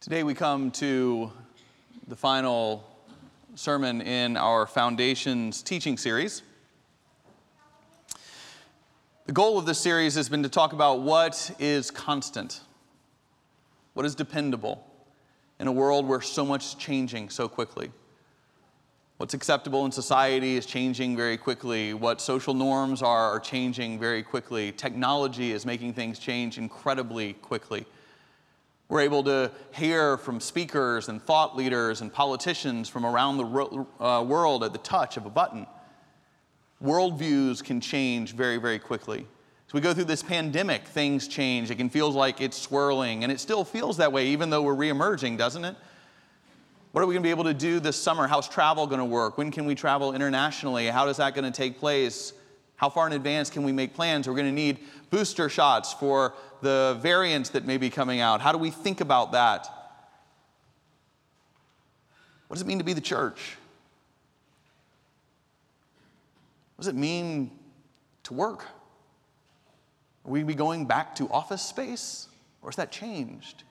Today 0.00 0.22
we 0.22 0.32
come 0.32 0.70
to 0.70 1.30
the 2.08 2.16
final 2.16 2.88
sermon 3.54 4.00
in 4.00 4.38
our 4.38 4.66
Foundations 4.66 5.62
teaching 5.62 5.98
series. 5.98 6.40
The 9.26 9.32
goal 9.32 9.58
of 9.58 9.66
this 9.66 9.78
series 9.78 10.14
has 10.14 10.30
been 10.30 10.42
to 10.42 10.48
talk 10.48 10.72
about 10.72 11.02
what 11.02 11.54
is 11.58 11.90
constant, 11.90 12.62
what 13.92 14.06
is 14.06 14.14
dependable 14.14 14.82
in 15.58 15.66
a 15.66 15.72
world 15.72 16.08
where 16.08 16.22
so 16.22 16.46
much 16.46 16.64
is 16.64 16.74
changing 16.76 17.28
so 17.28 17.46
quickly. 17.46 17.90
What's 19.18 19.34
acceptable 19.34 19.84
in 19.84 19.92
society 19.92 20.56
is 20.56 20.64
changing 20.64 21.14
very 21.14 21.36
quickly. 21.36 21.92
What 21.92 22.22
social 22.22 22.54
norms 22.54 23.02
are 23.02 23.34
are 23.34 23.38
changing 23.38 23.98
very 23.98 24.22
quickly. 24.22 24.72
Technology 24.72 25.52
is 25.52 25.66
making 25.66 25.92
things 25.92 26.18
change 26.18 26.56
incredibly 26.56 27.34
quickly. 27.34 27.84
We're 28.90 29.02
able 29.02 29.22
to 29.22 29.52
hear 29.72 30.16
from 30.16 30.40
speakers 30.40 31.08
and 31.08 31.22
thought 31.22 31.56
leaders 31.56 32.00
and 32.00 32.12
politicians 32.12 32.88
from 32.88 33.06
around 33.06 33.36
the 33.36 33.86
uh, 34.04 34.22
world 34.24 34.64
at 34.64 34.72
the 34.72 34.80
touch 34.80 35.16
of 35.16 35.26
a 35.26 35.30
button. 35.30 35.64
Worldviews 36.82 37.62
can 37.62 37.80
change 37.80 38.34
very, 38.34 38.56
very 38.56 38.80
quickly. 38.80 39.28
As 39.68 39.72
we 39.72 39.80
go 39.80 39.94
through 39.94 40.06
this 40.06 40.24
pandemic, 40.24 40.88
things 40.88 41.28
change. 41.28 41.70
It 41.70 41.76
can 41.76 41.88
feel 41.88 42.10
like 42.10 42.40
it's 42.40 42.60
swirling, 42.60 43.22
and 43.22 43.30
it 43.30 43.38
still 43.38 43.64
feels 43.64 43.96
that 43.98 44.12
way, 44.12 44.26
even 44.26 44.50
though 44.50 44.62
we're 44.62 44.74
reemerging, 44.74 45.38
doesn't 45.38 45.64
it? 45.64 45.76
What 46.90 47.02
are 47.02 47.06
we 47.06 47.14
going 47.14 47.22
to 47.22 47.26
be 47.28 47.30
able 47.30 47.44
to 47.44 47.54
do 47.54 47.78
this 47.78 47.96
summer? 47.96 48.26
How's 48.26 48.48
travel 48.48 48.88
going 48.88 48.98
to 48.98 49.04
work? 49.04 49.38
When 49.38 49.52
can 49.52 49.66
we 49.66 49.76
travel 49.76 50.16
internationally? 50.16 50.88
How 50.88 51.06
is 51.06 51.18
that 51.18 51.36
going 51.36 51.44
to 51.44 51.56
take 51.56 51.78
place? 51.78 52.32
How 52.80 52.88
far 52.88 53.06
in 53.06 53.12
advance 53.12 53.50
can 53.50 53.62
we 53.62 53.72
make 53.72 53.92
plans? 53.92 54.26
We're 54.26 54.32
going 54.34 54.46
to 54.46 54.52
need 54.52 54.78
booster 55.10 55.50
shots 55.50 55.92
for 55.92 56.32
the 56.62 56.98
variants 57.02 57.50
that 57.50 57.66
may 57.66 57.76
be 57.76 57.90
coming 57.90 58.20
out. 58.20 58.40
How 58.40 58.52
do 58.52 58.58
we 58.58 58.70
think 58.70 59.02
about 59.02 59.32
that? 59.32 59.68
What 62.48 62.54
does 62.54 62.62
it 62.62 62.66
mean 62.66 62.78
to 62.78 62.84
be 62.84 62.94
the 62.94 63.02
church? 63.02 63.58
What 66.76 66.84
does 66.84 66.88
it 66.88 66.96
mean 66.96 67.50
to 68.22 68.32
work? 68.32 68.64
Are 70.24 70.30
we 70.30 70.42
be 70.42 70.54
going 70.54 70.86
back 70.86 71.14
to 71.16 71.28
office 71.28 71.60
space? 71.60 72.28
Or 72.62 72.70
has 72.70 72.76
that 72.76 72.90
changed? 72.90 73.64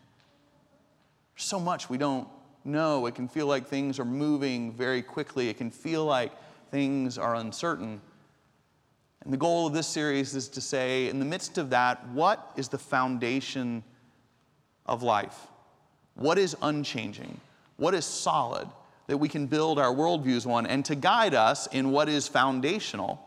So 1.35 1.59
much 1.59 1.89
we 1.89 1.97
don't 1.97 2.27
know. 2.63 3.07
It 3.07 3.15
can 3.15 3.27
feel 3.27 3.47
like 3.47 3.65
things 3.65 3.97
are 3.97 4.05
moving 4.05 4.71
very 4.71 5.01
quickly. 5.01 5.49
It 5.49 5.57
can 5.57 5.71
feel 5.71 6.05
like 6.05 6.31
things 6.69 7.17
are 7.17 7.33
uncertain. 7.33 8.01
And 9.23 9.33
the 9.33 9.37
goal 9.37 9.67
of 9.67 9.73
this 9.73 9.87
series 9.87 10.35
is 10.35 10.47
to 10.49 10.61
say, 10.61 11.09
in 11.09 11.19
the 11.19 11.25
midst 11.25 11.57
of 11.57 11.69
that, 11.71 12.07
what 12.09 12.51
is 12.55 12.69
the 12.69 12.77
foundation 12.77 13.83
of 14.85 15.03
life? 15.03 15.47
What 16.15 16.37
is 16.37 16.55
unchanging? 16.61 17.39
What 17.77 17.93
is 17.93 18.05
solid 18.05 18.67
that 19.07 19.17
we 19.17 19.29
can 19.29 19.45
build 19.45 19.77
our 19.79 19.93
worldviews 19.93 20.49
on? 20.49 20.65
And 20.65 20.85
to 20.85 20.95
guide 20.95 21.33
us 21.33 21.67
in 21.67 21.91
what 21.91 22.09
is 22.09 22.27
foundational, 22.27 23.25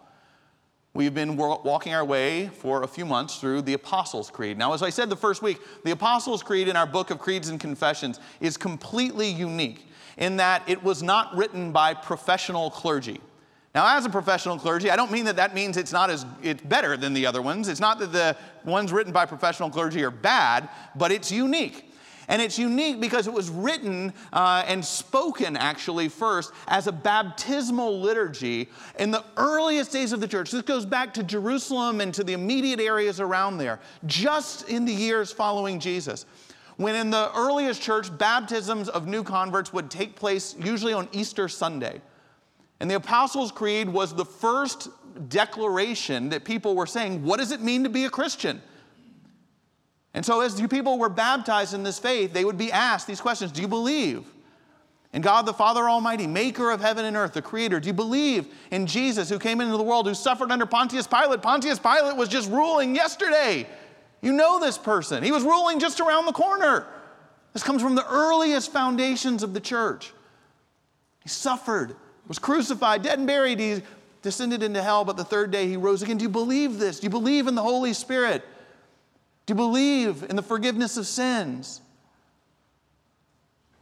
we've 0.95 1.15
been 1.15 1.37
walking 1.37 1.95
our 1.95 2.05
way 2.05 2.49
for 2.49 2.83
a 2.83 2.89
few 2.89 3.05
months 3.05 3.37
through 3.37 3.63
the 3.63 3.75
Apostles' 3.75 4.31
Creed. 4.31 4.59
Now, 4.59 4.73
as 4.73 4.83
I 4.83 4.91
said 4.91 5.11
the 5.11 5.17
first 5.17 5.43
week, 5.43 5.59
the 5.85 5.93
Apostles' 5.93 6.43
Creed 6.43 6.69
in 6.69 6.77
our 6.77 6.87
book 6.87 7.11
of 7.11 7.19
Creeds 7.19 7.49
and 7.49 7.61
Confessions 7.61 8.19
is 8.41 8.57
completely 8.57 9.29
unique 9.29 9.87
in 10.17 10.37
that 10.37 10.63
it 10.67 10.83
was 10.83 11.03
not 11.03 11.35
written 11.37 11.73
by 11.73 11.95
professional 11.95 12.71
clergy. 12.71 13.21
Now, 13.75 13.97
as 13.97 14.05
a 14.05 14.11
professional 14.11 14.59
clergy, 14.59 14.91
I 14.91 14.97
don't 14.97 15.11
mean 15.11 15.25
that 15.25 15.37
that 15.37 15.55
means 15.55 15.79
it's 15.79 15.93
not 15.93 16.11
as 16.11 16.27
it's 16.43 16.63
better 16.63 16.97
than 16.97 17.15
the 17.15 17.25
other 17.25 17.41
ones. 17.41 17.69
It's 17.69 17.81
not 17.81 17.99
that 18.01 18.13
the 18.13 18.37
ones 18.65 18.93
written 18.93 19.13
by 19.13 19.25
professional 19.25 19.71
clergy 19.71 20.05
are 20.05 20.11
bad, 20.11 20.69
but 20.95 21.11
it's 21.11 21.33
unique. 21.33 21.89
And 22.29 22.41
it's 22.41 22.59
unique 22.59 23.01
because 23.01 23.27
it 23.27 23.33
was 23.33 23.49
written 23.49 24.13
uh, 24.33 24.63
and 24.67 24.85
spoken 24.85 25.57
actually 25.57 26.09
first 26.09 26.53
as 26.69 26.87
a 26.87 26.93
baptismal 26.93 28.01
liturgy 28.01 28.69
in 28.99 29.11
the 29.11 29.25
earliest 29.39 29.91
days 29.91 30.13
of 30.13 30.21
the 30.21 30.29
church. 30.29 30.51
This 30.51 30.63
goes 30.63 30.87
back 30.87 31.15
to 31.15 31.23
Jerusalem 31.23 32.01
and 32.01 32.13
to 32.15 32.23
the 32.23 32.35
immediate 32.35 32.79
areas 32.79 33.21
around 33.21 33.57
there, 33.57 33.81
just 34.07 34.69
in 34.69 34.85
the 34.85 34.93
years 34.93 35.33
following 35.33 35.81
Jesus. 35.81 36.27
When 36.77 36.95
in 36.95 37.11
the 37.11 37.31
earliest 37.35 37.83
church, 37.83 38.17
baptisms 38.19 38.89
of 38.89 39.07
new 39.07 39.25
converts 39.25 39.73
would 39.73 39.91
take 39.91 40.15
place 40.15 40.55
usually 40.59 40.93
on 40.93 41.09
Easter 41.13 41.49
Sunday. 41.49 42.01
And 42.83 42.91
the 42.91 42.97
Apostles' 42.97 43.53
Creed 43.53 43.89
was 43.89 44.13
the 44.13 44.25
first 44.25 44.89
declaration 45.29 46.31
that 46.31 46.43
people 46.45 46.75
were 46.75 46.85
saying, 46.85 47.23
What 47.23 47.39
does 47.39 47.53
it 47.53 47.61
mean 47.61 47.85
to 47.85 47.89
be 47.89 48.07
a 48.07 48.11
Christian? 48.11 48.61
And 50.15 50.27
so, 50.27 50.41
as 50.41 50.61
people 50.63 50.99
were 50.99 51.09
baptized 51.09 51.75
in 51.75 51.85
this 51.85 52.01
faith, 52.01 52.33
they 52.33 52.45
would 52.45 52.59
be 52.59 52.73
asked 52.73 53.07
these 53.07 53.21
questions 53.21 53.53
Do 53.53 53.63
you 53.63 53.69
believe 53.69 54.25
in 55.13 55.23
God 55.23 55.47
the 55.47 55.53
Father 55.53 55.89
Almighty, 55.89 56.27
maker 56.27 56.73
of 56.73 56.81
heaven 56.81 57.05
and 57.05 57.17
earth, 57.17 57.35
the 57.35 57.41
creator? 57.41 57.79
Do 57.79 57.87
you 57.87 57.93
believe 57.93 58.53
in 58.73 58.89
Jesus 58.89 59.29
who 59.29 59.39
came 59.39 59.61
into 59.61 59.77
the 59.77 59.83
world, 59.85 60.09
who 60.09 60.15
suffered 60.15 60.51
under 60.51 60.67
Pontius 60.67 61.07
Pilate? 61.07 61.41
Pontius 61.41 61.79
Pilate 61.79 62.17
was 62.17 62.29
just 62.29 62.51
ruling 62.51 62.97
yesterday. 62.97 63.65
You 64.23 64.33
know 64.33 64.59
this 64.59 64.77
person, 64.77 65.23
he 65.23 65.31
was 65.31 65.45
ruling 65.45 65.79
just 65.79 66.01
around 66.01 66.27
the 66.27 66.33
corner. 66.33 66.89
This 67.53 67.63
comes 67.63 67.81
from 67.81 67.95
the 67.95 68.09
earliest 68.09 68.73
foundations 68.73 69.45
of 69.45 69.55
the 69.55 69.61
church. 69.61 70.13
He 71.23 71.29
suffered 71.29 71.95
was 72.29 72.39
crucified, 72.39 73.03
dead 73.03 73.19
and 73.19 73.27
buried. 73.27 73.59
He 73.59 73.83
descended 74.23 74.63
into 74.63 74.83
hell, 74.83 75.05
but 75.05 75.17
the 75.17 75.25
third 75.25 75.51
day 75.51 75.69
he 75.69 75.77
rose 75.77 76.03
again. 76.03 76.19
Do 76.19 76.23
you 76.23 76.29
believe 76.29 76.79
this? 76.79 77.01
Do 77.01 77.05
you 77.05 77.11
believe 77.11 77.47
in 77.47 77.55
the 77.55 77.63
Holy 77.63 77.93
Spirit? 77.93 78.45
Do 79.47 79.53
you 79.53 79.57
believe 79.57 80.25
in 80.29 80.37
the 80.37 80.43
forgiveness 80.43 80.97
of 80.97 81.07
sins? 81.07 81.81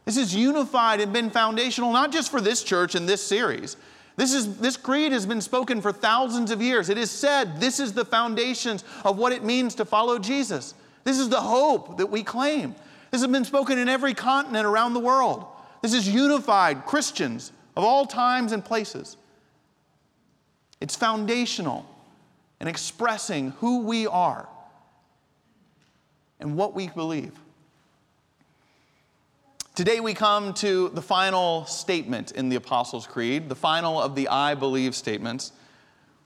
This 0.05 0.17
is 0.17 0.35
unified 0.35 0.99
and 0.99 1.13
been 1.13 1.29
foundational 1.29 1.93
not 1.93 2.11
just 2.11 2.31
for 2.31 2.41
this 2.41 2.63
church 2.63 2.95
and 2.95 3.07
this 3.07 3.23
series. 3.23 3.77
This, 4.17 4.33
is, 4.33 4.57
this 4.57 4.75
creed 4.75 5.11
has 5.11 5.25
been 5.25 5.41
spoken 5.41 5.81
for 5.81 5.91
thousands 5.91 6.51
of 6.51 6.61
years. 6.61 6.89
It 6.89 6.97
is 6.97 7.11
said 7.11 7.61
this 7.61 7.79
is 7.79 7.93
the 7.93 8.03
foundations 8.03 8.83
of 9.05 9.17
what 9.17 9.31
it 9.31 9.43
means 9.43 9.75
to 9.75 9.85
follow 9.85 10.19
Jesus. 10.19 10.73
This 11.03 11.19
is 11.19 11.29
the 11.29 11.41
hope 11.41 11.97
that 11.97 12.07
we 12.07 12.23
claim. 12.23 12.75
This 13.11 13.21
has 13.21 13.31
been 13.31 13.45
spoken 13.45 13.77
in 13.77 13.87
every 13.87 14.13
continent 14.13 14.65
around 14.65 14.93
the 14.93 14.99
world. 14.99 15.45
This 15.81 15.93
is 15.93 16.09
unified 16.09 16.85
Christians 16.85 17.51
of 17.75 17.83
all 17.83 18.05
times 18.05 18.51
and 18.51 18.63
places. 18.63 19.17
It's 20.79 20.95
foundational 20.95 21.85
in 22.59 22.67
expressing 22.67 23.51
who 23.59 23.79
we 23.81 24.07
are 24.07 24.47
and 26.39 26.55
what 26.55 26.73
we 26.73 26.87
believe. 26.89 27.33
Today 29.73 29.99
we 29.99 30.13
come 30.13 30.53
to 30.55 30.89
the 30.89 31.01
final 31.01 31.65
statement 31.65 32.31
in 32.31 32.49
the 32.49 32.57
Apostles' 32.57 33.07
Creed, 33.07 33.47
the 33.47 33.55
final 33.55 34.01
of 34.01 34.15
the 34.15 34.27
I 34.27 34.53
believe 34.53 34.95
statements, 34.95 35.53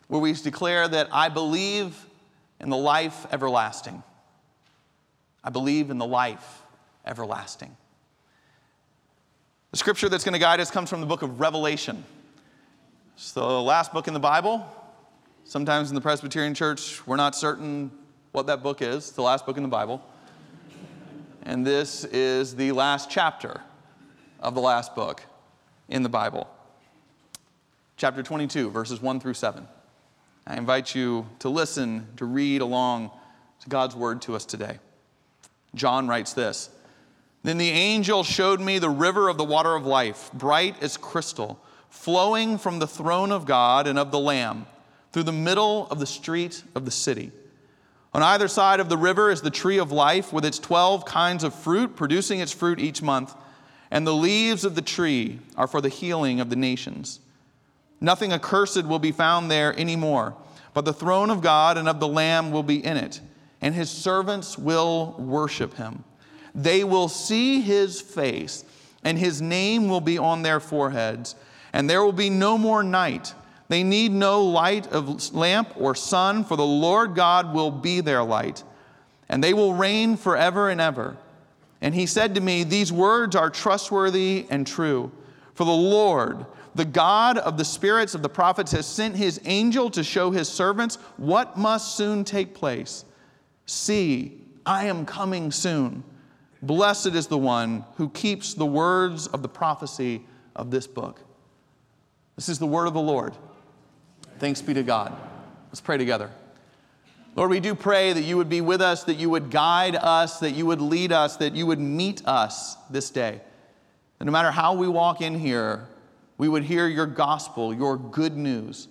where 0.08 0.20
we 0.20 0.34
declare 0.34 0.88
that 0.88 1.10
I 1.12 1.30
believe 1.30 2.06
in 2.60 2.70
the 2.70 2.78
life 2.78 3.28
everlasting. 3.32 4.02
I 5.44 5.52
believe 5.52 5.92
in 5.92 6.00
the 6.00 6.08
life 6.08 6.64
everlasting. 7.06 7.78
The 9.76 9.80
scripture 9.80 10.08
that's 10.08 10.24
going 10.24 10.32
to 10.32 10.40
guide 10.40 10.62
us 10.62 10.72
comes 10.72 10.90
from 10.90 11.02
the 11.02 11.06
book 11.06 11.22
of 11.22 11.42
Revelation. 11.42 12.06
It's 13.18 13.34
the 13.34 13.44
last 13.44 13.92
book 13.92 14.08
in 14.08 14.14
the 14.14 14.22
Bible. 14.22 14.66
Sometimes 15.44 15.90
in 15.90 15.96
the 15.96 16.02
Presbyterian 16.02 16.54
Church, 16.54 17.06
we're 17.06 17.18
not 17.18 17.36
certain 17.36 17.92
what 18.32 18.48
that 18.48 18.64
book 18.64 18.82
is, 18.82 18.96
It's 18.96 19.12
the 19.12 19.22
last 19.22 19.46
book 19.46 19.58
in 19.58 19.64
the 19.64 19.68
Bible. 19.68 20.02
And 21.44 21.68
this 21.68 22.06
is 22.06 22.56
the 22.56 22.72
last 22.72 23.10
chapter 23.10 23.60
of 24.40 24.56
the 24.56 24.62
last 24.62 24.96
book 24.96 25.24
in 25.90 26.04
the 26.04 26.10
Bible. 26.10 26.50
Chapter 27.98 28.24
22, 28.24 28.70
verses 28.70 29.02
1 29.02 29.20
through 29.20 29.34
7. 29.34 29.68
I 30.48 30.56
invite 30.56 30.96
you 30.96 31.28
to 31.40 31.50
listen, 31.50 32.08
to 32.16 32.24
read 32.24 32.62
along 32.62 33.12
to 33.60 33.68
God's 33.68 33.94
word 33.94 34.22
to 34.22 34.38
us 34.38 34.46
today. 34.46 34.80
John 35.76 36.08
writes 36.08 36.32
this 36.32 36.70
then 37.48 37.58
the 37.58 37.70
angel 37.70 38.24
showed 38.24 38.60
me 38.60 38.80
the 38.80 38.90
river 38.90 39.30
of 39.30 39.38
the 39.38 39.44
water 39.44 39.76
of 39.76 39.86
life, 39.86 40.32
bright 40.34 40.82
as 40.82 40.98
crystal, 40.98 41.60
flowing 41.90 42.58
from 42.58 42.80
the 42.80 42.88
throne 42.88 43.32
of 43.32 43.46
God 43.46 43.88
and 43.88 44.00
of 44.00 44.12
the 44.12 44.20
Lamb 44.20 44.66
through 45.12 45.24
the 45.24 45.32
middle 45.32 45.88
of 45.88 46.00
the 46.00 46.06
street 46.06 46.64
of 46.76 46.86
the 46.86 46.92
city. 46.92 47.32
On 48.14 48.24
either 48.24 48.48
side 48.48 48.80
of 48.80 48.90
the 48.90 48.98
river 48.98 49.30
is 49.30 49.42
the 49.42 49.50
tree 49.50 49.78
of 49.78 49.92
life 49.92 50.32
with 50.32 50.46
its 50.46 50.58
12 50.60 51.06
kinds 51.06 51.44
of 51.44 51.54
fruit, 51.54 51.96
producing 51.96 52.40
its 52.40 52.52
fruit 52.52 52.80
each 52.80 53.02
month. 53.02 53.36
And 53.92 54.08
the 54.08 54.14
leaves 54.14 54.64
of 54.64 54.76
the 54.76 54.82
tree 54.82 55.40
are 55.58 55.68
for 55.68 55.82
the 55.82 55.90
healing 55.90 56.40
of 56.40 56.50
the 56.50 56.56
nations. 56.56 57.20
Nothing 58.02 58.34
accursed 58.34 58.86
will 58.86 59.00
be 59.00 59.12
found 59.12 59.52
there 59.52 59.78
anymore, 59.80 60.36
but 60.74 60.86
the 60.86 60.94
throne 60.94 61.30
of 61.30 61.42
God 61.42 61.78
and 61.78 61.88
of 61.88 62.00
the 62.00 62.08
Lamb 62.08 62.52
will 62.52 62.64
be 62.64 62.84
in 62.84 62.98
it, 62.98 63.22
and 63.62 63.76
his 63.76 63.90
servants 63.90 64.58
will 64.58 65.16
worship 65.18 65.76
him. 65.76 66.04
They 66.56 66.86
will 66.86 67.10
see 67.10 67.60
his 67.60 68.00
face, 68.00 68.64
and 69.04 69.20
his 69.20 69.42
name 69.42 69.90
will 69.90 70.02
be 70.02 70.18
on 70.18 70.42
their 70.42 70.62
foreheads, 70.62 71.36
and 71.74 71.90
there 71.90 72.04
will 72.04 72.14
be 72.14 72.30
no 72.30 72.58
more 72.58 72.82
night. 72.82 73.34
They 73.68 73.84
need 73.84 74.14
no 74.14 74.42
light 74.42 74.88
of 74.88 75.34
lamp 75.34 75.74
or 75.76 75.96
sun, 75.96 76.46
for 76.46 76.56
the 76.56 76.66
Lord 76.66 77.14
God 77.14 77.54
will 77.54 77.72
be 77.72 78.00
their 78.00 78.24
light, 78.24 78.64
and 79.28 79.44
they 79.44 79.54
will 79.54 79.74
reign 79.74 80.16
forever 80.16 80.70
and 80.70 80.80
ever. 80.80 81.18
And 81.82 81.94
he 81.94 82.06
said 82.06 82.36
to 82.36 82.42
me, 82.42 82.64
These 82.64 82.92
words 82.92 83.36
are 83.36 83.50
trustworthy 83.50 84.46
and 84.50 84.66
true. 84.66 85.12
For 85.56 85.66
the 85.66 85.72
Lord, 85.72 86.46
the 86.74 86.86
God 86.86 87.38
of 87.38 87.58
the 87.58 87.66
spirits 87.66 88.16
of 88.16 88.22
the 88.22 88.30
prophets, 88.30 88.72
has 88.72 88.86
sent 88.86 89.16
his 89.16 89.42
angel 89.46 89.90
to 89.92 90.04
show 90.04 90.32
his 90.32 90.48
servants 90.48 90.98
what 91.18 91.58
must 91.58 91.96
soon 91.98 92.24
take 92.24 92.54
place. 92.54 93.04
See, 93.66 94.42
I 94.66 94.86
am 94.86 95.06
coming 95.06 95.52
soon. 95.52 96.04
Blessed 96.66 97.14
is 97.14 97.28
the 97.28 97.38
one 97.38 97.86
who 97.98 98.10
keeps 98.10 98.56
the 98.56 98.66
words 98.66 99.28
of 99.28 99.44
the 99.44 99.48
prophecy 99.48 100.26
of 100.56 100.72
this 100.72 100.88
book. 100.88 101.22
This 102.36 102.50
is 102.50 102.58
the 102.58 102.66
word 102.66 102.88
of 102.88 102.94
the 102.94 103.02
Lord. 103.02 103.36
Thanks 104.40 104.64
be 104.64 104.74
to 104.74 104.82
God. 104.82 105.16
Let's 105.68 105.80
pray 105.80 105.98
together. 105.98 106.32
Lord, 107.36 107.52
we 107.52 107.60
do 107.60 107.76
pray 107.76 108.14
that 108.14 108.24
you 108.24 108.36
would 108.38 108.50
be 108.50 108.62
with 108.62 108.82
us, 108.82 109.04
that 109.04 109.16
you 109.16 109.30
would 109.30 109.52
guide 109.52 109.96
us, 109.96 110.40
that 110.40 110.52
you 110.52 110.66
would 110.66 110.82
lead 110.82 111.12
us, 111.12 111.38
that 111.38 111.54
you 111.54 111.68
would 111.68 111.80
meet 111.80 112.26
us 112.26 112.76
this 112.90 113.12
day. 113.12 113.42
And 114.20 114.26
no 114.26 114.32
matter 114.32 114.50
how 114.50 114.74
we 114.74 114.88
walk 114.88 115.22
in 115.22 115.38
here, 115.38 115.88
we 116.38 116.48
would 116.48 116.64
hear 116.64 116.88
your 116.88 117.06
gospel, 117.06 117.74
your 117.74 117.98
good 117.98 118.36
news, 118.36 118.88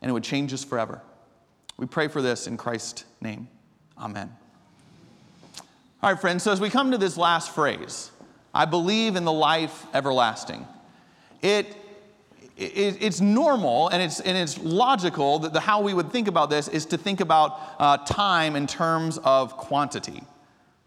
and 0.00 0.08
it 0.08 0.12
would 0.12 0.24
change 0.24 0.52
us 0.52 0.62
forever. 0.62 1.02
We 1.78 1.86
pray 1.86 2.06
for 2.06 2.22
this 2.22 2.46
in 2.46 2.56
Christ's 2.56 3.04
name. 3.20 3.48
Amen. 3.98 4.30
All 6.00 6.12
right, 6.12 6.20
friends, 6.20 6.44
so 6.44 6.52
as 6.52 6.60
we 6.60 6.70
come 6.70 6.92
to 6.92 6.98
this 6.98 7.16
last 7.16 7.52
phrase, 7.52 8.12
I 8.54 8.66
believe 8.66 9.16
in 9.16 9.24
the 9.24 9.32
life 9.32 9.84
everlasting. 9.92 10.64
It, 11.42 11.66
it 12.56 13.02
it's 13.02 13.20
normal 13.20 13.88
and 13.88 14.00
it's, 14.00 14.20
and 14.20 14.38
it's 14.38 14.58
logical 14.58 15.40
that 15.40 15.52
the, 15.52 15.58
how 15.58 15.80
we 15.80 15.92
would 15.94 16.12
think 16.12 16.28
about 16.28 16.50
this 16.50 16.68
is 16.68 16.86
to 16.86 16.98
think 16.98 17.18
about 17.18 17.58
uh, 17.80 17.96
time 17.96 18.54
in 18.54 18.68
terms 18.68 19.18
of 19.18 19.56
quantity, 19.56 20.22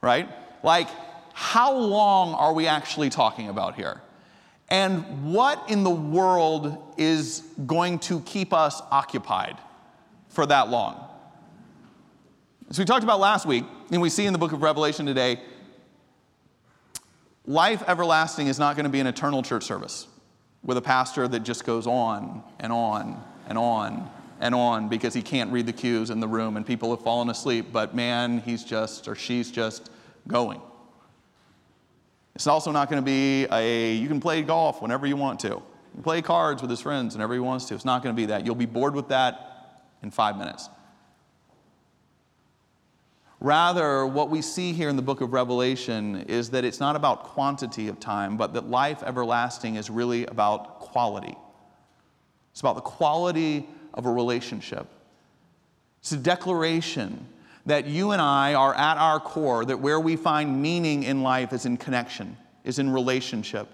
right? 0.01 0.29
Like, 0.63 0.87
how 1.33 1.75
long 1.75 2.33
are 2.33 2.53
we 2.53 2.67
actually 2.67 3.09
talking 3.09 3.49
about 3.49 3.75
here? 3.75 4.01
And 4.69 5.33
what 5.33 5.69
in 5.69 5.83
the 5.83 5.89
world 5.89 6.93
is 6.95 7.43
going 7.65 7.99
to 7.99 8.21
keep 8.21 8.53
us 8.53 8.81
occupied 8.91 9.57
for 10.29 10.45
that 10.45 10.69
long? 10.69 11.10
As 12.71 12.79
we 12.79 12.85
talked 12.85 13.03
about 13.03 13.19
last 13.19 13.45
week, 13.45 13.65
and 13.91 14.01
we 14.01 14.09
see 14.09 14.25
in 14.25 14.31
the 14.31 14.39
book 14.39 14.53
of 14.53 14.61
Revelation 14.61 15.05
today, 15.05 15.41
life 17.45 17.83
everlasting 17.85 18.47
is 18.47 18.59
not 18.59 18.77
going 18.77 18.85
to 18.85 18.89
be 18.89 19.01
an 19.01 19.07
eternal 19.07 19.43
church 19.43 19.65
service 19.65 20.07
with 20.63 20.77
a 20.77 20.81
pastor 20.81 21.27
that 21.27 21.41
just 21.41 21.65
goes 21.65 21.85
on 21.85 22.41
and 22.61 22.71
on 22.71 23.21
and 23.49 23.57
on 23.57 24.09
and 24.39 24.55
on 24.55 24.87
because 24.87 25.13
he 25.13 25.21
can't 25.21 25.51
read 25.51 25.65
the 25.65 25.73
cues 25.73 26.09
in 26.09 26.21
the 26.21 26.29
room 26.29 26.55
and 26.55 26.65
people 26.65 26.95
have 26.95 27.03
fallen 27.03 27.29
asleep, 27.29 27.73
but 27.73 27.93
man, 27.93 28.39
he's 28.39 28.63
just 28.63 29.05
or 29.05 29.15
she's 29.15 29.51
just 29.51 29.91
going. 30.25 30.61
It's 32.35 32.47
also 32.47 32.71
not 32.71 32.89
going 32.89 33.01
to 33.01 33.05
be 33.05 33.47
a, 33.51 33.95
you 33.95 34.07
can 34.07 34.21
play 34.21 34.43
golf 34.43 34.81
whenever 34.81 35.05
you 35.05 35.17
want 35.17 35.41
to. 35.41 35.49
You 35.49 36.03
play 36.03 36.21
cards 36.21 36.61
with 36.61 36.71
his 36.71 36.79
friends 36.79 37.15
whenever 37.15 37.33
he 37.33 37.41
wants 37.41 37.65
to. 37.65 37.75
It's 37.75 37.83
not 37.83 38.01
going 38.01 38.15
to 38.15 38.17
be 38.17 38.27
that. 38.27 38.45
You'll 38.45 38.55
be 38.55 38.65
bored 38.65 38.95
with 38.95 39.09
that 39.09 39.83
in 40.01 40.09
five 40.09 40.37
minutes. 40.37 40.69
Rather, 43.41 44.05
what 44.05 44.29
we 44.29 44.39
see 44.39 44.71
here 44.71 44.87
in 44.87 44.95
the 44.95 45.01
book 45.01 45.19
of 45.19 45.33
Revelation 45.33 46.25
is 46.27 46.51
that 46.51 46.63
it's 46.63 46.79
not 46.79 46.95
about 46.95 47.23
quantity 47.23 47.87
of 47.87 47.99
time, 47.99 48.37
but 48.37 48.53
that 48.53 48.69
life 48.69 49.01
everlasting 49.01 49.77
is 49.77 49.89
really 49.89 50.27
about 50.27 50.79
quality. 50.79 51.35
It's 52.51 52.59
about 52.59 52.75
the 52.75 52.81
quality 52.81 53.67
of 53.95 54.05
a 54.05 54.11
relationship. 54.11 54.85
It's 56.01 56.11
a 56.11 56.17
declaration 56.17 57.27
that 57.65 57.87
you 57.87 58.11
and 58.11 58.21
I 58.21 58.53
are 58.53 58.75
at 58.75 58.97
our 58.97 59.19
core, 59.19 59.65
that 59.65 59.79
where 59.79 59.99
we 59.99 60.15
find 60.17 60.61
meaning 60.61 61.01
in 61.01 61.23
life 61.23 61.51
is 61.51 61.65
in 61.65 61.77
connection, 61.77 62.37
is 62.63 62.77
in 62.77 62.91
relationship. 62.91 63.67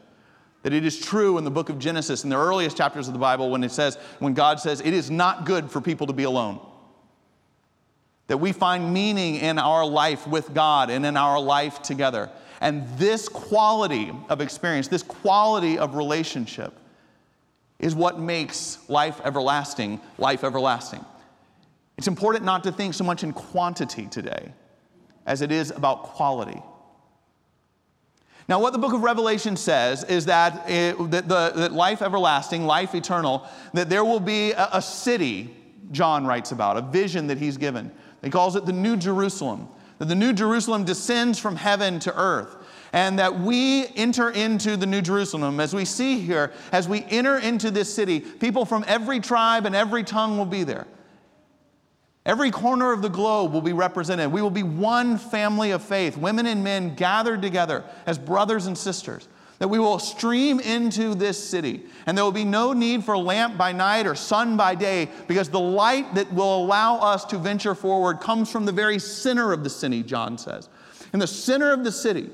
That 0.64 0.72
it 0.72 0.86
is 0.86 0.98
true 0.98 1.38
in 1.38 1.44
the 1.44 1.52
book 1.52 1.68
of 1.68 1.78
Genesis, 1.78 2.24
in 2.24 2.30
the 2.30 2.38
earliest 2.38 2.78
chapters 2.78 3.08
of 3.08 3.14
the 3.14 3.20
Bible, 3.20 3.50
when 3.50 3.66
it 3.66 3.72
says, 3.72 3.98
when 4.20 4.34
God 4.34 4.62
says, 4.62 4.80
it 4.80 4.94
is 4.94 5.12
not 5.12 5.46
good 5.46 5.70
for 5.70 5.82
people 5.82 6.08
to 6.08 6.14
be 6.14 6.24
alone 6.24 6.62
that 8.28 8.38
we 8.38 8.52
find 8.52 8.94
meaning 8.94 9.36
in 9.36 9.58
our 9.58 9.86
life 9.86 10.28
with 10.28 10.54
God 10.54 10.90
and 10.90 11.06
in 11.06 11.18
our 11.18 11.40
life 11.40 11.82
together. 11.82 12.30
And 12.60 12.88
this 12.98 13.30
quality 13.30 14.12
of 14.30 14.42
experience, 14.42 14.88
this 14.88 15.04
quality 15.04 15.78
of 15.78 15.96
relationship, 15.96 16.74
is 17.80 17.96
what 17.96 18.20
makes 18.20 18.80
life 18.90 19.22
everlasting, 19.24 20.02
life 20.18 20.44
everlasting. 20.44 21.06
It's 21.98 22.08
important 22.08 22.44
not 22.44 22.64
to 22.64 22.72
think 22.72 22.94
so 22.94 23.04
much 23.04 23.24
in 23.24 23.34
quantity 23.34 24.08
today 24.08 24.52
as 25.26 25.42
it 25.42 25.52
is 25.52 25.72
about 25.72 26.04
quality. 26.04 26.62
Now, 28.50 28.62
what 28.62 28.72
the 28.72 28.80
book 28.80 28.94
of 28.94 29.02
Revelation 29.02 29.58
says 29.58 30.04
is 30.06 30.26
that, 30.26 30.70
it, 30.70 30.96
that, 31.12 31.28
the, 31.28 31.52
that 31.54 31.74
life 31.74 32.02
everlasting, 32.02 32.66
life 32.66 32.96
eternal, 32.96 33.46
that 33.74 33.90
there 33.90 34.06
will 34.06 34.22
be 34.22 34.52
a, 34.54 34.70
a 34.74 34.82
city, 34.82 35.54
John 35.92 36.26
writes 36.26 36.52
about, 36.52 36.78
a 36.78 36.82
vision 36.82 37.28
that 37.28 37.38
he's 37.38 37.58
given 37.58 37.92
he 38.28 38.32
calls 38.32 38.58
it 38.58 38.66
the 38.66 38.74
New 38.74 38.98
Jerusalem. 38.98 39.70
That 40.00 40.10
the 40.10 40.16
New 40.16 40.34
Jerusalem 40.34 40.84
descends 40.84 41.40
from 41.40 41.56
heaven 41.56 41.98
to 42.00 42.14
earth. 42.20 42.58
And 42.92 43.18
that 43.20 43.40
we 43.40 43.88
enter 43.96 44.30
into 44.30 44.76
the 44.76 44.86
New 44.86 45.02
Jerusalem. 45.02 45.62
As 45.62 45.74
we 45.74 45.86
see 45.86 46.20
here, 46.20 46.52
as 46.74 46.90
we 46.90 47.06
enter 47.06 47.38
into 47.38 47.72
this 47.72 47.94
city, 47.94 48.20
people 48.20 48.66
from 48.66 48.84
every 48.86 49.22
tribe 49.22 49.66
and 49.66 49.74
every 49.74 50.04
tongue 50.04 50.38
will 50.38 50.46
be 50.46 50.66
there. 50.66 50.88
Every 52.26 52.52
corner 52.52 52.92
of 52.92 53.02
the 53.02 53.08
globe 53.08 53.54
will 53.54 53.62
be 53.62 53.72
represented. 53.72 54.30
We 54.30 54.42
will 54.42 54.50
be 54.50 54.64
one 54.64 55.18
family 55.18 55.72
of 55.72 55.82
faith, 55.82 56.18
women 56.18 56.48
and 56.48 56.66
men 56.66 56.96
gathered 56.96 57.42
together 57.42 57.86
as 58.06 58.18
brothers 58.18 58.66
and 58.66 58.78
sisters 58.78 59.30
that 59.60 59.68
we 59.68 59.80
will 59.80 60.00
stream 60.00 60.60
into 60.60 61.16
this 61.16 61.42
city. 61.42 61.84
And 62.06 62.18
there 62.18 62.24
will 62.24 62.32
be 62.32 62.46
no 62.46 62.74
need 62.74 63.04
for 63.04 63.18
lamp 63.18 63.58
by 63.58 63.72
night 63.72 64.06
or 64.06 64.16
sun 64.16 64.56
by 64.56 64.76
day 64.76 65.10
because 65.28 65.50
the 65.50 65.60
light 65.60 66.14
that 66.16 66.32
will 66.32 66.64
allow 66.64 66.98
us 66.98 67.26
to 67.26 67.38
venture 67.38 67.74
forward 67.74 68.20
comes 68.20 68.52
from 68.52 68.66
the 68.66 68.72
very 68.72 69.00
center 69.00 69.52
of 69.52 69.64
the 69.64 69.70
city, 69.70 70.04
John 70.04 70.38
says. 70.38 70.70
In 71.14 71.20
the 71.20 71.28
center 71.28 71.72
of 71.72 71.84
the 71.84 71.92
city, 71.92 72.30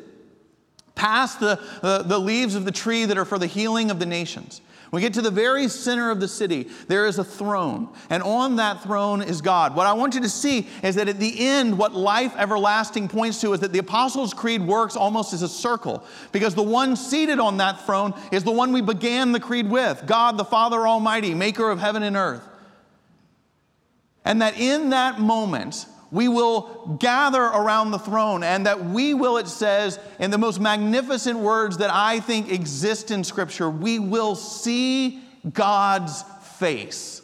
past 0.96 1.40
the, 1.40 1.60
the, 1.82 2.04
the 2.04 2.20
leaves 2.20 2.56
of 2.56 2.66
the 2.66 2.72
tree 2.72 3.06
that 3.06 3.18
are 3.18 3.26
for 3.26 3.40
the 3.40 3.48
healing 3.48 3.90
of 3.90 4.00
the 4.00 4.06
nations, 4.06 4.62
we 4.94 5.02
get 5.02 5.16
to 5.16 5.24
the 5.24 5.32
very 5.32 5.68
center 5.68 6.12
of 6.12 6.20
the 6.20 6.28
city, 6.28 6.70
there 6.88 7.08
is 7.08 7.18
a 7.18 7.24
throne, 7.24 7.90
and 8.12 8.22
on 8.22 8.58
that 8.58 8.84
throne 8.84 9.24
is 9.24 9.42
God. 9.42 9.76
What 9.76 9.88
I 9.88 9.94
want 9.94 10.14
you 10.14 10.22
to 10.22 10.30
see 10.30 10.68
is 10.84 10.94
that 10.96 11.10
at 11.10 11.20
the 11.20 11.48
end, 11.48 11.76
what 11.80 11.96
life 11.96 12.36
everlasting 12.38 13.08
points 13.08 13.42
to 13.42 13.54
is 13.54 13.60
that 13.62 13.74
the 13.74 13.80
Apostles' 13.80 14.36
Creed 14.36 14.62
works 14.62 14.96
almost 14.96 15.34
as 15.34 15.42
a 15.42 15.50
circle, 15.50 16.04
because 16.32 16.54
the 16.54 16.62
one 16.62 16.96
seated 16.96 17.40
on 17.40 17.58
that 17.58 17.84
throne 17.88 18.14
is 18.32 18.44
the 18.44 18.52
one 18.52 18.72
we 18.72 18.82
began 18.82 19.32
the 19.32 19.40
creed 19.40 19.68
with 19.68 20.04
God 20.06 20.38
the 20.38 20.46
Father 20.46 20.88
Almighty, 20.88 21.34
maker 21.34 21.72
of 21.72 21.80
heaven 21.80 22.04
and 22.04 22.16
earth. 22.16 22.48
And 24.24 24.44
that 24.44 24.60
in 24.60 24.92
that 24.92 25.20
moment, 25.20 25.88
we 26.14 26.28
will 26.28 26.96
gather 27.00 27.42
around 27.42 27.90
the 27.90 27.98
throne, 27.98 28.44
and 28.44 28.68
that 28.68 28.86
we 28.86 29.16
will, 29.16 29.38
it 29.38 29.48
says, 29.48 30.00
in 30.20 30.30
the 30.30 30.38
most 30.38 30.60
magnificent 30.62 31.40
words 31.40 31.78
that 31.78 31.90
I 31.92 32.20
think 32.20 32.52
exist 32.52 33.10
in 33.10 33.24
Scripture, 33.24 33.68
we 33.68 33.98
will 33.98 34.36
see 34.36 35.24
God's 35.52 36.24
face. 36.60 37.24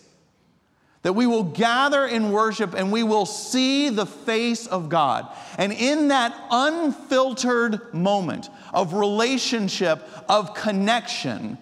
That 1.03 1.13
we 1.13 1.27
will 1.27 1.43
gather 1.43 2.07
in 2.07 2.31
worship 2.31 2.73
and 2.73 2.91
we 2.91 3.03
will 3.03 3.27
see 3.27 3.89
the 3.89 4.07
face 4.07 4.65
of 4.65 4.89
God. 4.89 5.27
And 5.59 5.71
in 5.71 6.07
that 6.07 6.35
unfiltered 6.49 7.93
moment 7.93 8.49
of 8.73 8.93
relationship, 8.93 10.03
of 10.27 10.55
connection, 10.55 11.59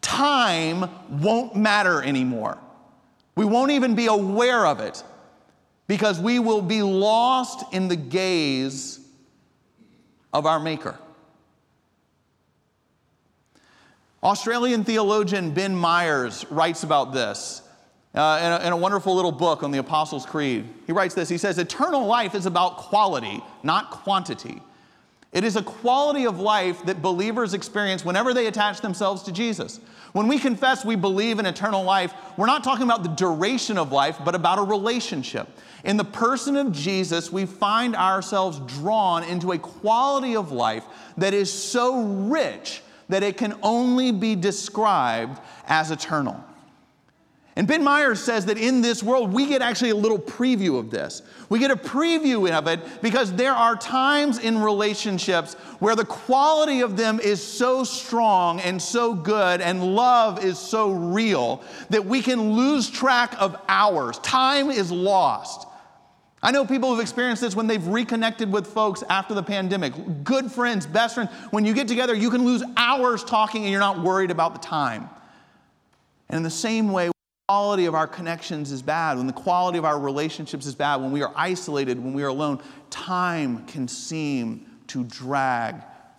time 0.00 0.88
won't 1.10 1.56
matter 1.56 2.02
anymore. 2.02 2.56
We 3.34 3.44
won't 3.44 3.72
even 3.72 3.96
be 3.96 4.06
aware 4.06 4.64
of 4.64 4.78
it 4.78 5.02
because 5.88 6.20
we 6.20 6.38
will 6.38 6.62
be 6.62 6.82
lost 6.82 7.64
in 7.74 7.88
the 7.88 7.96
gaze 7.96 9.00
of 10.32 10.46
our 10.46 10.60
Maker. 10.60 10.96
Australian 14.22 14.84
theologian 14.84 15.52
Ben 15.52 15.74
Myers 15.74 16.44
writes 16.50 16.82
about 16.82 17.12
this 17.12 17.62
uh, 18.14 18.38
in, 18.42 18.52
a, 18.52 18.66
in 18.66 18.72
a 18.72 18.76
wonderful 18.76 19.14
little 19.14 19.32
book 19.32 19.62
on 19.62 19.70
the 19.70 19.78
Apostles' 19.78 20.26
Creed. 20.26 20.68
He 20.86 20.92
writes 20.92 21.14
this 21.14 21.28
He 21.28 21.38
says, 21.38 21.58
Eternal 21.58 22.04
life 22.04 22.34
is 22.34 22.46
about 22.46 22.76
quality, 22.76 23.42
not 23.62 23.90
quantity. 23.90 24.60
It 25.32 25.44
is 25.44 25.56
a 25.56 25.62
quality 25.62 26.26
of 26.26 26.40
life 26.40 26.84
that 26.86 27.02
believers 27.02 27.52
experience 27.52 28.04
whenever 28.04 28.32
they 28.32 28.46
attach 28.46 28.80
themselves 28.80 29.22
to 29.24 29.32
Jesus. 29.32 29.78
When 30.12 30.26
we 30.26 30.38
confess 30.38 30.86
we 30.86 30.96
believe 30.96 31.38
in 31.38 31.44
eternal 31.44 31.84
life, 31.84 32.14
we're 32.38 32.46
not 32.46 32.64
talking 32.64 32.84
about 32.84 33.02
the 33.02 33.10
duration 33.10 33.76
of 33.76 33.92
life, 33.92 34.18
but 34.24 34.34
about 34.34 34.58
a 34.58 34.62
relationship. 34.62 35.48
In 35.84 35.98
the 35.98 36.04
person 36.04 36.56
of 36.56 36.72
Jesus, 36.72 37.30
we 37.30 37.44
find 37.44 37.94
ourselves 37.94 38.58
drawn 38.80 39.22
into 39.22 39.52
a 39.52 39.58
quality 39.58 40.34
of 40.34 40.50
life 40.50 40.84
that 41.18 41.34
is 41.34 41.52
so 41.52 42.02
rich 42.02 42.82
that 43.10 43.22
it 43.22 43.36
can 43.36 43.58
only 43.62 44.12
be 44.12 44.34
described 44.34 45.40
as 45.66 45.90
eternal. 45.90 46.42
And 47.58 47.66
Ben 47.66 47.82
Myers 47.82 48.20
says 48.20 48.46
that 48.46 48.56
in 48.56 48.82
this 48.82 49.02
world, 49.02 49.32
we 49.32 49.46
get 49.46 49.62
actually 49.62 49.90
a 49.90 49.96
little 49.96 50.18
preview 50.18 50.78
of 50.78 50.92
this. 50.92 51.22
We 51.48 51.58
get 51.58 51.72
a 51.72 51.76
preview 51.76 52.48
of 52.56 52.68
it 52.68 52.78
because 53.02 53.32
there 53.32 53.52
are 53.52 53.74
times 53.74 54.38
in 54.38 54.60
relationships 54.60 55.54
where 55.80 55.96
the 55.96 56.04
quality 56.04 56.82
of 56.82 56.96
them 56.96 57.18
is 57.18 57.42
so 57.42 57.82
strong 57.82 58.60
and 58.60 58.80
so 58.80 59.12
good, 59.12 59.60
and 59.60 59.96
love 59.96 60.44
is 60.44 60.56
so 60.56 60.92
real 60.92 61.60
that 61.90 62.06
we 62.06 62.22
can 62.22 62.52
lose 62.52 62.88
track 62.88 63.34
of 63.40 63.60
hours. 63.68 64.20
Time 64.20 64.70
is 64.70 64.92
lost. 64.92 65.66
I 66.40 66.52
know 66.52 66.64
people 66.64 66.90
who 66.90 66.94
have 66.94 67.02
experienced 67.02 67.42
this 67.42 67.56
when 67.56 67.66
they've 67.66 67.84
reconnected 67.88 68.52
with 68.52 68.68
folks 68.68 69.02
after 69.10 69.34
the 69.34 69.42
pandemic. 69.42 69.94
Good 70.22 70.52
friends, 70.52 70.86
best 70.86 71.16
friends. 71.16 71.32
When 71.50 71.64
you 71.64 71.74
get 71.74 71.88
together, 71.88 72.14
you 72.14 72.30
can 72.30 72.44
lose 72.44 72.62
hours 72.76 73.24
talking 73.24 73.64
and 73.64 73.72
you're 73.72 73.80
not 73.80 74.00
worried 74.00 74.30
about 74.30 74.52
the 74.52 74.60
time. 74.60 75.10
And 76.28 76.36
in 76.36 76.42
the 76.44 76.50
same 76.50 76.92
way, 76.92 77.10
quality 77.48 77.86
of 77.86 77.94
our 77.94 78.06
connections 78.06 78.70
is 78.70 78.82
bad, 78.82 79.16
when 79.16 79.26
the 79.26 79.32
quality 79.32 79.78
of 79.78 79.84
our 79.86 79.98
relationships 79.98 80.66
is 80.66 80.74
bad, 80.74 80.96
when 80.96 81.10
we 81.10 81.22
are 81.22 81.32
isolated, 81.34 81.98
when 81.98 82.12
we 82.12 82.22
are 82.22 82.28
alone, 82.28 82.60
time 82.90 83.64
can 83.64 83.88
seem 83.88 84.66
to 84.86 85.02
drag 85.04 85.76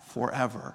forever. 0.08 0.74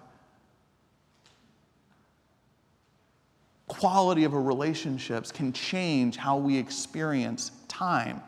Quality 3.68 4.24
of 4.24 4.34
our 4.34 4.42
relationships 4.42 5.30
can 5.30 5.52
change 5.52 6.16
how 6.16 6.38
we 6.38 6.58
experience 6.58 7.52
time. 7.68 8.22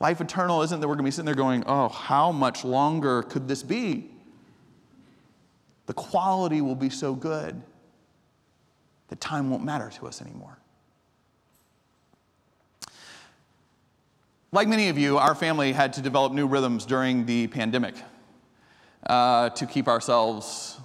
Life 0.00 0.22
eternal 0.22 0.62
isn't 0.62 0.80
that 0.80 0.88
we're 0.88 0.94
going 0.94 1.04
to 1.04 1.08
be 1.08 1.10
sitting 1.10 1.26
there 1.26 1.34
going, 1.34 1.62
oh, 1.66 1.88
how 1.88 2.32
much 2.32 2.64
longer 2.64 3.22
could 3.22 3.48
this 3.48 3.62
be? 3.62 4.10
The 5.84 5.94
quality 5.94 6.62
will 6.62 6.74
be 6.74 6.88
so 6.88 7.14
good 7.14 7.60
that 9.08 9.20
time 9.20 9.50
won't 9.50 9.62
matter 9.62 9.90
to 9.90 10.06
us 10.06 10.22
anymore. 10.22 10.56
Like 14.56 14.68
many 14.68 14.88
of 14.88 14.96
you, 14.96 15.18
our 15.18 15.34
family 15.34 15.72
had 15.72 15.92
to 15.92 16.00
develop 16.00 16.32
new 16.32 16.46
rhythms 16.46 16.86
during 16.86 17.26
the 17.26 17.46
pandemic 17.48 17.94
uh, 19.06 19.50
to 19.50 19.66
keep 19.66 19.86
ourselves 19.86 20.78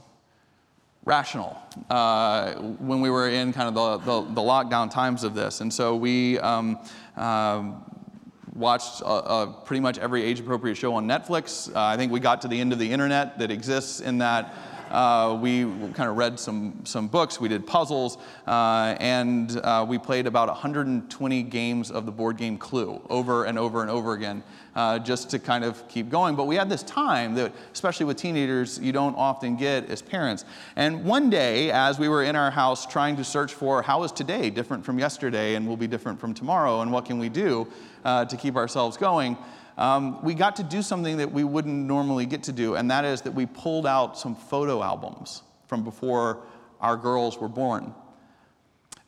rational 1.06 1.58
uh, 1.90 2.56
when 2.56 3.00
we 3.00 3.10
were 3.10 3.30
in 3.30 3.54
kind 3.54 3.70
of 3.70 3.74
the, 3.74 3.98
the, 4.00 4.34
the, 4.34 4.42
lockdown 4.42 4.92
times 4.92 5.24
of 5.24 5.36
this. 5.36 5.62
And 5.62 5.74
so 5.74 5.96
we 5.96 6.38
um, 6.40 6.80
uh, 7.16 7.72
watched 8.56 9.04
pretty 9.64 9.80
much 9.80 9.98
every 10.00 10.22
age 10.22 10.42
appropriate 10.42 10.76
show 10.76 10.94
on 10.96 11.08
Netflix. 11.08 11.74
Uh, 11.74 11.80
I 11.80 11.96
think 11.96 12.12
we 12.12 12.20
got 12.20 12.42
to 12.42 12.50
the 12.50 12.60
end 12.60 12.74
of 12.74 12.80
the 12.80 12.92
internet 12.92 13.40
that 13.40 13.52
exists 13.52 14.02
in 14.02 14.18
that. 14.18 14.54
Uh, 14.92 15.38
we 15.42 15.64
kind 15.94 16.10
of 16.10 16.18
read 16.18 16.40
some, 16.40 16.86
some 16.86 17.08
books, 17.08 17.40
we 17.40 17.48
did 17.48 17.66
puzzles, 17.66 18.18
uh, 18.46 18.96
and 19.00 19.58
uh, 19.64 19.86
we 19.88 19.98
played 19.98 20.28
about 20.28 20.50
120 20.50 21.44
games 21.44 21.90
of 21.90 22.06
the 22.06 22.12
board 22.12 22.38
game 22.38 22.58
Clue 22.58 23.02
over 23.10 23.46
and 23.46 23.58
over 23.58 23.82
and 23.82 23.90
over 23.90 24.14
again. 24.14 24.44
Uh, 24.74 24.98
just 24.98 25.30
to 25.30 25.38
kind 25.38 25.66
of 25.66 25.86
keep 25.90 26.10
going. 26.10 26.34
But 26.34 26.46
we 26.46 26.56
had 26.56 26.70
this 26.70 26.82
time 26.84 27.36
that, 27.36 27.52
especially 27.74 28.06
with 28.06 28.16
teenagers, 28.16 28.80
you 28.80 28.94
don't 28.94 29.16
often 29.16 29.58
get 29.58 29.90
as 29.90 30.02
parents. 30.02 30.46
And 30.78 31.04
one 31.04 31.30
day, 31.30 31.72
as 31.72 32.00
we 32.00 32.08
were 32.08 32.24
in 32.24 32.38
our 32.38 32.50
house 32.50 32.86
trying 32.86 33.18
to 33.18 33.24
search 33.26 33.54
for 33.54 33.82
how 33.82 34.04
is 34.04 34.14
today 34.14 34.50
different 34.50 34.86
from 34.86 34.98
yesterday 34.98 35.56
and 35.56 35.68
will 35.68 35.76
be 35.76 35.88
different 35.88 36.22
from 36.22 36.34
tomorrow, 36.34 36.80
and 36.80 36.90
what 36.90 37.04
can 37.04 37.20
we 37.20 37.28
do 37.28 37.68
uh, 38.06 38.24
to 38.24 38.38
keep 38.38 38.56
ourselves 38.56 38.96
going, 38.96 39.38
um, 39.82 40.22
we 40.24 40.36
got 40.36 40.58
to 40.58 40.64
do 40.64 40.84
something 40.84 41.18
that 41.18 41.32
we 41.32 41.44
wouldn't 41.44 41.74
normally 41.74 42.28
get 42.28 42.44
to 42.44 42.52
do, 42.52 42.76
and 42.76 42.92
that 42.92 43.04
is 43.04 43.22
that 43.22 43.34
we 43.34 43.48
pulled 43.48 43.88
out 43.88 44.16
some 44.16 44.36
photo 44.36 44.84
albums 44.84 45.42
from 45.66 45.84
before 45.84 46.44
our 46.80 46.96
girls 46.96 47.40
were 47.40 47.50
born. 47.50 47.96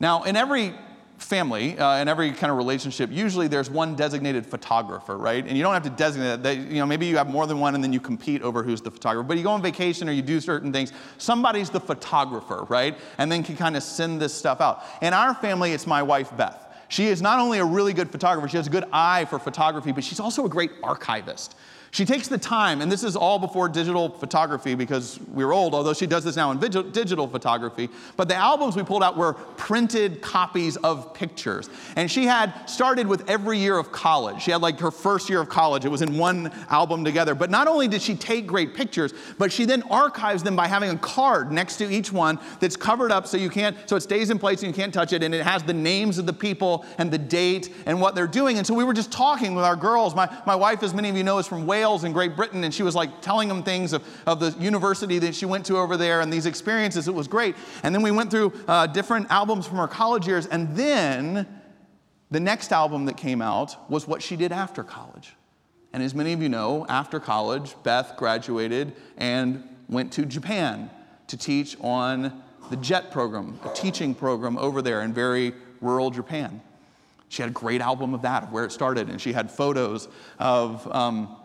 Now, 0.00 0.24
in 0.24 0.34
every 0.34 0.74
family 1.18 1.78
uh, 1.78 2.02
in 2.02 2.08
every 2.08 2.32
kind 2.32 2.50
of 2.50 2.56
relationship 2.56 3.08
usually 3.12 3.46
there's 3.46 3.70
one 3.70 3.94
designated 3.94 4.44
photographer 4.44 5.16
right? 5.16 5.46
And 5.46 5.56
you 5.56 5.62
don't 5.62 5.72
have 5.72 5.84
to 5.84 5.90
designate 5.90 6.42
that. 6.42 6.56
You 6.56 6.80
know 6.80 6.86
maybe 6.86 7.06
you 7.06 7.16
have 7.18 7.28
more 7.28 7.46
than 7.46 7.60
one 7.60 7.76
and 7.76 7.84
then 7.84 7.92
you 7.92 8.00
compete 8.00 8.42
over 8.42 8.64
who's 8.64 8.82
the 8.82 8.90
photographer. 8.90 9.26
But 9.26 9.36
you 9.36 9.44
go 9.44 9.52
on 9.52 9.62
vacation 9.62 10.08
or 10.08 10.12
you 10.12 10.22
do 10.22 10.40
certain 10.40 10.72
things 10.72 10.92
somebody's 11.18 11.70
the 11.70 11.78
photographer 11.78 12.66
right? 12.68 12.98
And 13.18 13.30
then 13.30 13.44
can 13.44 13.56
kind 13.56 13.76
of 13.76 13.84
send 13.84 14.20
this 14.20 14.34
stuff 14.34 14.60
out. 14.60 14.82
In 15.02 15.14
our 15.14 15.34
family 15.34 15.72
it's 15.72 15.86
my 15.86 16.02
wife 16.02 16.36
beth 16.36 16.63
she 16.88 17.06
is 17.06 17.22
not 17.22 17.38
only 17.38 17.58
a 17.58 17.64
really 17.64 17.92
good 17.92 18.10
photographer, 18.10 18.48
she 18.48 18.56
has 18.56 18.66
a 18.66 18.70
good 18.70 18.84
eye 18.92 19.24
for 19.26 19.38
photography, 19.38 19.92
but 19.92 20.04
she's 20.04 20.20
also 20.20 20.44
a 20.44 20.48
great 20.48 20.70
archivist. 20.82 21.56
She 21.94 22.04
takes 22.04 22.26
the 22.26 22.38
time, 22.38 22.80
and 22.80 22.90
this 22.90 23.04
is 23.04 23.14
all 23.14 23.38
before 23.38 23.68
digital 23.68 24.08
photography 24.08 24.74
because 24.74 25.20
we 25.32 25.44
are 25.44 25.52
old, 25.52 25.76
although 25.76 25.92
she 25.94 26.08
does 26.08 26.24
this 26.24 26.34
now 26.34 26.50
in 26.50 26.58
digital 26.58 27.28
photography. 27.28 27.88
But 28.16 28.26
the 28.26 28.34
albums 28.34 28.74
we 28.74 28.82
pulled 28.82 29.04
out 29.04 29.16
were 29.16 29.34
printed 29.34 30.20
copies 30.20 30.76
of 30.78 31.14
pictures. 31.14 31.70
And 31.94 32.10
she 32.10 32.24
had 32.26 32.66
started 32.66 33.06
with 33.06 33.30
every 33.30 33.60
year 33.60 33.78
of 33.78 33.92
college. 33.92 34.42
She 34.42 34.50
had 34.50 34.60
like 34.60 34.80
her 34.80 34.90
first 34.90 35.30
year 35.30 35.40
of 35.40 35.48
college, 35.48 35.84
it 35.84 35.88
was 35.88 36.02
in 36.02 36.18
one 36.18 36.50
album 36.68 37.04
together. 37.04 37.32
But 37.32 37.48
not 37.48 37.68
only 37.68 37.86
did 37.86 38.02
she 38.02 38.16
take 38.16 38.48
great 38.48 38.74
pictures, 38.74 39.14
but 39.38 39.52
she 39.52 39.64
then 39.64 39.82
archives 39.82 40.42
them 40.42 40.56
by 40.56 40.66
having 40.66 40.90
a 40.90 40.98
card 40.98 41.52
next 41.52 41.76
to 41.76 41.88
each 41.88 42.10
one 42.10 42.40
that's 42.58 42.74
covered 42.74 43.12
up 43.12 43.28
so 43.28 43.36
you 43.36 43.50
can't, 43.50 43.76
so 43.88 43.94
it 43.94 44.00
stays 44.00 44.30
in 44.30 44.40
place 44.40 44.64
and 44.64 44.66
you 44.66 44.74
can't 44.74 44.92
touch 44.92 45.12
it. 45.12 45.22
And 45.22 45.32
it 45.32 45.44
has 45.44 45.62
the 45.62 45.72
names 45.72 46.18
of 46.18 46.26
the 46.26 46.32
people 46.32 46.84
and 46.98 47.08
the 47.12 47.18
date 47.18 47.72
and 47.86 48.00
what 48.00 48.16
they're 48.16 48.26
doing. 48.26 48.58
And 48.58 48.66
so 48.66 48.74
we 48.74 48.82
were 48.82 48.94
just 48.94 49.12
talking 49.12 49.54
with 49.54 49.64
our 49.64 49.76
girls. 49.76 50.16
My, 50.16 50.28
my 50.44 50.56
wife, 50.56 50.82
as 50.82 50.92
many 50.92 51.08
of 51.08 51.16
you 51.16 51.22
know, 51.22 51.38
is 51.38 51.46
from 51.46 51.68
Wales. 51.68 51.83
Wales 51.84 52.04
and 52.04 52.14
Great 52.14 52.34
Britain, 52.34 52.64
and 52.64 52.72
she 52.72 52.82
was 52.82 52.94
like 52.94 53.20
telling 53.20 53.46
them 53.46 53.62
things 53.62 53.92
of, 53.92 54.02
of 54.26 54.40
the 54.40 54.52
university 54.58 55.18
that 55.18 55.34
she 55.34 55.44
went 55.44 55.66
to 55.66 55.76
over 55.76 55.98
there 55.98 56.22
and 56.22 56.32
these 56.32 56.46
experiences. 56.46 57.08
It 57.08 57.14
was 57.14 57.28
great. 57.28 57.56
And 57.82 57.94
then 57.94 58.00
we 58.00 58.10
went 58.10 58.30
through 58.30 58.54
uh, 58.66 58.86
different 58.86 59.30
albums 59.30 59.66
from 59.66 59.76
her 59.76 59.86
college 59.86 60.26
years, 60.26 60.46
and 60.46 60.74
then 60.74 61.46
the 62.30 62.40
next 62.40 62.72
album 62.72 63.04
that 63.04 63.18
came 63.18 63.42
out 63.42 63.90
was 63.90 64.08
what 64.08 64.22
she 64.22 64.34
did 64.34 64.50
after 64.50 64.82
college. 64.82 65.34
And 65.92 66.02
as 66.02 66.14
many 66.14 66.32
of 66.32 66.40
you 66.40 66.48
know, 66.48 66.86
after 66.88 67.20
college, 67.20 67.74
Beth 67.82 68.14
graduated 68.16 68.94
and 69.18 69.62
went 69.90 70.10
to 70.14 70.24
Japan 70.24 70.88
to 71.26 71.36
teach 71.36 71.76
on 71.82 72.42
the 72.70 72.76
JET 72.76 73.10
program, 73.10 73.60
a 73.62 73.68
teaching 73.74 74.14
program 74.14 74.56
over 74.56 74.80
there 74.80 75.02
in 75.02 75.12
very 75.12 75.52
rural 75.82 76.10
Japan. 76.10 76.62
She 77.28 77.42
had 77.42 77.50
a 77.50 77.54
great 77.54 77.82
album 77.82 78.14
of 78.14 78.22
that, 78.22 78.44
of 78.44 78.52
where 78.52 78.64
it 78.64 78.72
started, 78.72 79.10
and 79.10 79.20
she 79.20 79.34
had 79.34 79.50
photos 79.50 80.08
of. 80.38 80.90
Um, 80.90 81.36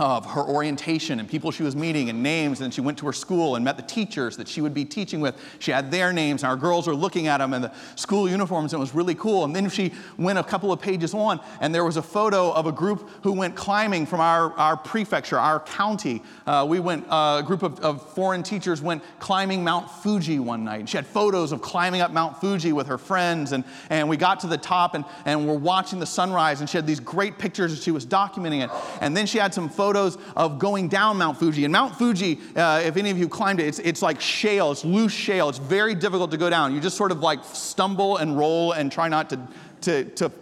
of 0.00 0.24
her 0.24 0.42
orientation 0.42 1.20
and 1.20 1.28
people 1.28 1.50
she 1.50 1.62
was 1.62 1.76
meeting 1.76 2.08
and 2.08 2.22
names. 2.22 2.62
And 2.62 2.72
she 2.72 2.80
went 2.80 2.96
to 2.98 3.06
her 3.06 3.12
school 3.12 3.56
and 3.56 3.64
met 3.64 3.76
the 3.76 3.82
teachers 3.82 4.36
that 4.38 4.48
she 4.48 4.62
would 4.62 4.72
be 4.72 4.84
teaching 4.84 5.20
with. 5.20 5.36
She 5.58 5.70
had 5.70 5.90
their 5.90 6.12
names, 6.12 6.42
and 6.42 6.50
our 6.50 6.56
girls 6.56 6.86
were 6.86 6.94
looking 6.94 7.26
at 7.26 7.38
them 7.38 7.52
in 7.52 7.60
the 7.60 7.72
school 7.96 8.28
uniforms, 8.28 8.72
and 8.72 8.80
it 8.80 8.80
was 8.80 8.94
really 8.94 9.14
cool. 9.14 9.44
And 9.44 9.54
then 9.54 9.68
she 9.68 9.92
went 10.16 10.38
a 10.38 10.42
couple 10.42 10.72
of 10.72 10.80
pages 10.80 11.12
on, 11.12 11.38
and 11.60 11.74
there 11.74 11.84
was 11.84 11.98
a 11.98 12.02
photo 12.02 12.50
of 12.52 12.66
a 12.66 12.72
group 12.72 13.10
who 13.22 13.32
went 13.32 13.54
climbing 13.54 14.06
from 14.06 14.20
our, 14.20 14.52
our 14.54 14.76
prefecture, 14.76 15.38
our 15.38 15.60
county. 15.60 16.22
Uh, 16.46 16.66
we 16.68 16.80
went, 16.80 17.06
uh, 17.10 17.40
a 17.40 17.46
group 17.46 17.62
of, 17.62 17.78
of 17.80 18.14
foreign 18.14 18.42
teachers 18.42 18.80
went 18.80 19.02
climbing 19.18 19.62
Mount 19.62 19.90
Fuji 19.90 20.38
one 20.38 20.64
night. 20.64 20.88
She 20.88 20.96
had 20.96 21.06
photos 21.06 21.52
of 21.52 21.60
climbing 21.60 22.00
up 22.00 22.10
Mount 22.10 22.40
Fuji 22.40 22.72
with 22.72 22.86
her 22.86 22.98
friends, 22.98 23.52
and, 23.52 23.64
and 23.90 24.08
we 24.08 24.16
got 24.16 24.40
to 24.40 24.46
the 24.46 24.58
top 24.58 24.94
and, 24.94 25.04
and 25.26 25.46
we're 25.46 25.54
watching 25.54 26.00
the 26.00 26.06
sunrise, 26.06 26.60
and 26.60 26.70
she 26.70 26.78
had 26.78 26.86
these 26.86 27.00
great 27.00 27.36
pictures, 27.38 27.72
and 27.72 27.80
she 27.82 27.90
was 27.90 28.06
documenting 28.06 28.64
it. 28.64 28.70
And 29.02 29.14
then 29.14 29.26
she 29.26 29.36
had 29.36 29.52
some 29.52 29.68
photos 29.72 30.18
of 30.36 30.58
going 30.58 30.88
down 30.88 31.18
Mount 31.18 31.38
Fuji. 31.38 31.64
And 31.64 31.72
Mount 31.72 31.96
Fuji, 31.96 32.38
uh, 32.56 32.82
if 32.84 32.96
any 32.96 33.10
of 33.10 33.18
you 33.18 33.28
climbed 33.28 33.60
it, 33.60 33.66
it's, 33.66 33.78
it's 33.78 34.02
like 34.02 34.20
shale, 34.20 34.72
it's 34.72 34.84
loose 34.84 35.12
shale. 35.12 35.48
It's 35.48 35.58
very 35.58 35.94
difficult 35.94 36.30
to 36.32 36.36
go 36.36 36.50
down. 36.50 36.74
You 36.74 36.80
just 36.80 36.96
sort 36.96 37.12
of 37.12 37.20
like 37.20 37.44
stumble 37.44 38.16
and 38.18 38.36
roll 38.38 38.72
and 38.72 38.90
try 38.90 39.08
not 39.08 39.30
to, 39.30 39.48
to, 39.82 40.04
to 40.04 40.32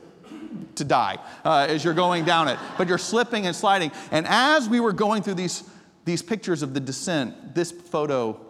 to 0.77 0.85
die 0.85 1.19
uh, 1.45 1.67
as 1.69 1.85
you're 1.85 1.95
going 1.95 2.25
down 2.25 2.49
it, 2.49 2.59
but 2.79 2.89
you're 2.89 2.99
slipping 2.99 3.47
and 3.47 3.55
sliding. 3.55 3.93
And 4.11 4.27
as 4.27 4.69
we 4.69 4.81
were 4.81 4.93
going 4.93 5.23
through 5.23 5.35
these, 5.35 5.65
these 6.05 6.23
pictures 6.23 6.63
of 6.63 6.75
the 6.75 6.81
descent, 6.81 7.55
this 7.55 7.71
photo 7.71 8.41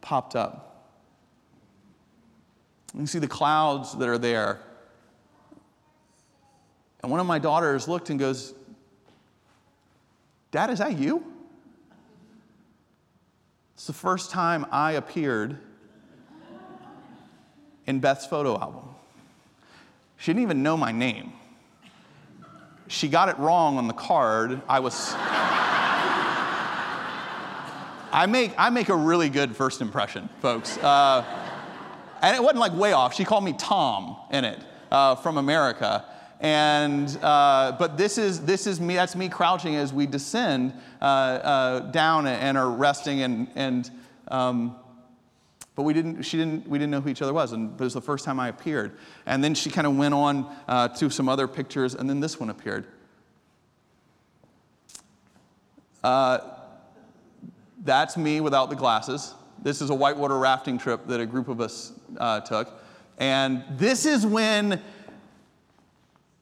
popped 0.00 0.36
up. 0.36 0.90
You 2.96 3.06
see 3.06 3.18
the 3.18 3.28
clouds 3.28 3.96
that 3.98 4.08
are 4.08 4.18
there. 4.18 4.60
And 7.02 7.10
one 7.10 7.20
of 7.20 7.26
my 7.26 7.38
daughters 7.38 7.88
looked 7.88 8.10
and 8.10 8.18
goes, 8.18 8.54
Dad, 10.54 10.70
is 10.70 10.78
that 10.78 10.96
you? 10.96 11.24
It's 13.74 13.88
the 13.88 13.92
first 13.92 14.30
time 14.30 14.64
I 14.70 14.92
appeared 14.92 15.58
in 17.88 17.98
Beth's 17.98 18.24
photo 18.24 18.56
album. 18.56 18.84
She 20.16 20.30
didn't 20.30 20.44
even 20.44 20.62
know 20.62 20.76
my 20.76 20.92
name. 20.92 21.32
She 22.86 23.08
got 23.08 23.28
it 23.30 23.36
wrong 23.36 23.78
on 23.78 23.88
the 23.88 23.94
card. 23.94 24.62
I 24.68 24.78
was. 24.78 25.12
I 28.12 28.26
make, 28.28 28.54
I 28.56 28.70
make 28.70 28.90
a 28.90 28.96
really 28.96 29.30
good 29.30 29.56
first 29.56 29.80
impression, 29.80 30.28
folks. 30.40 30.78
Uh, 30.78 31.24
and 32.22 32.36
it 32.36 32.40
wasn't 32.40 32.60
like 32.60 32.74
way 32.74 32.92
off. 32.92 33.12
She 33.12 33.24
called 33.24 33.42
me 33.42 33.54
Tom 33.58 34.18
in 34.30 34.44
it 34.44 34.60
uh, 34.92 35.16
from 35.16 35.36
America. 35.36 36.04
And, 36.40 37.16
uh, 37.22 37.76
but 37.78 37.96
this 37.96 38.18
is, 38.18 38.40
this 38.44 38.66
is 38.66 38.80
me, 38.80 38.94
that's 38.94 39.16
me 39.16 39.28
crouching 39.28 39.76
as 39.76 39.92
we 39.92 40.06
descend 40.06 40.74
uh, 41.00 41.04
uh, 41.04 41.80
down 41.90 42.26
and 42.26 42.58
are 42.58 42.70
resting 42.70 43.22
and, 43.22 43.48
and 43.54 43.90
um, 44.28 44.76
But 45.74 45.82
we 45.82 45.92
didn't, 45.92 46.22
she 46.22 46.36
didn't, 46.36 46.68
we 46.68 46.78
didn't 46.78 46.92
know 46.92 47.00
who 47.00 47.08
each 47.08 47.22
other 47.22 47.32
was, 47.32 47.52
and 47.52 47.80
it 47.80 47.82
was 47.82 47.94
the 47.94 48.00
first 48.00 48.24
time 48.24 48.38
I 48.38 48.48
appeared. 48.48 48.92
And 49.26 49.42
then 49.42 49.54
she 49.54 49.70
kind 49.70 49.86
of 49.86 49.96
went 49.96 50.14
on 50.14 50.54
uh, 50.68 50.88
to 50.88 51.10
some 51.10 51.28
other 51.28 51.48
pictures, 51.48 51.94
and 51.94 52.08
then 52.08 52.20
this 52.20 52.38
one 52.38 52.50
appeared. 52.50 52.86
Uh, 56.02 56.38
that's 57.82 58.16
me 58.16 58.40
without 58.40 58.70
the 58.70 58.76
glasses. 58.76 59.34
This 59.62 59.80
is 59.80 59.90
a 59.90 59.94
whitewater 59.94 60.38
rafting 60.38 60.78
trip 60.78 61.06
that 61.06 61.20
a 61.20 61.26
group 61.26 61.48
of 61.48 61.60
us 61.60 61.92
uh, 62.18 62.40
took. 62.40 62.68
And 63.18 63.64
this 63.70 64.06
is 64.06 64.26
when 64.26 64.80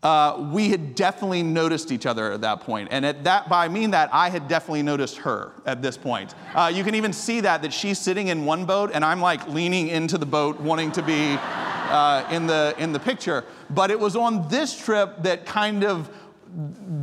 uh, 0.03 0.49
we 0.53 0.69
had 0.69 0.97
definitely 0.97 1.43
noticed 1.43 1.93
each 1.93 2.07
other 2.07 2.33
at 2.33 2.41
that 2.41 2.61
point. 2.61 2.89
And 2.91 3.07
at 3.07 3.23
that, 3.25 3.49
by 3.49 3.67
I 3.67 3.69
mean 3.69 3.93
that, 3.93 4.11
I 4.13 4.31
had 4.31 4.49
definitely 4.49 4.83
noticed 4.83 5.17
her 5.19 5.53
at 5.65 5.81
this 5.81 5.97
point. 5.97 6.35
Uh, 6.55 6.73
you 6.75 6.83
can 6.83 6.97
even 6.97 7.13
see 7.13 7.41
that, 7.41 7.63
that 7.63 7.73
she's 7.73 7.99
sitting 7.99 8.29
in 8.29 8.45
one 8.45 8.65
boat 8.65 8.91
and 8.93 9.05
I'm 9.05 9.21
like 9.21 9.47
leaning 9.47 9.89
into 9.89 10.19
the 10.19 10.27
boat 10.27 10.61
wanting 10.61 10.91
to 10.93 11.03
be 11.03 11.37
uh, 11.39 12.27
in, 12.33 12.49
the, 12.49 12.75
in 12.79 12.93
the 12.93 12.99
picture. 12.99 13.45
But 13.71 13.93
it 13.93 14.01
was 14.01 14.17
on 14.17 14.49
this 14.49 14.77
trip 14.77 15.23
that 15.23 15.47
kind 15.47 15.85
of 15.85 16.11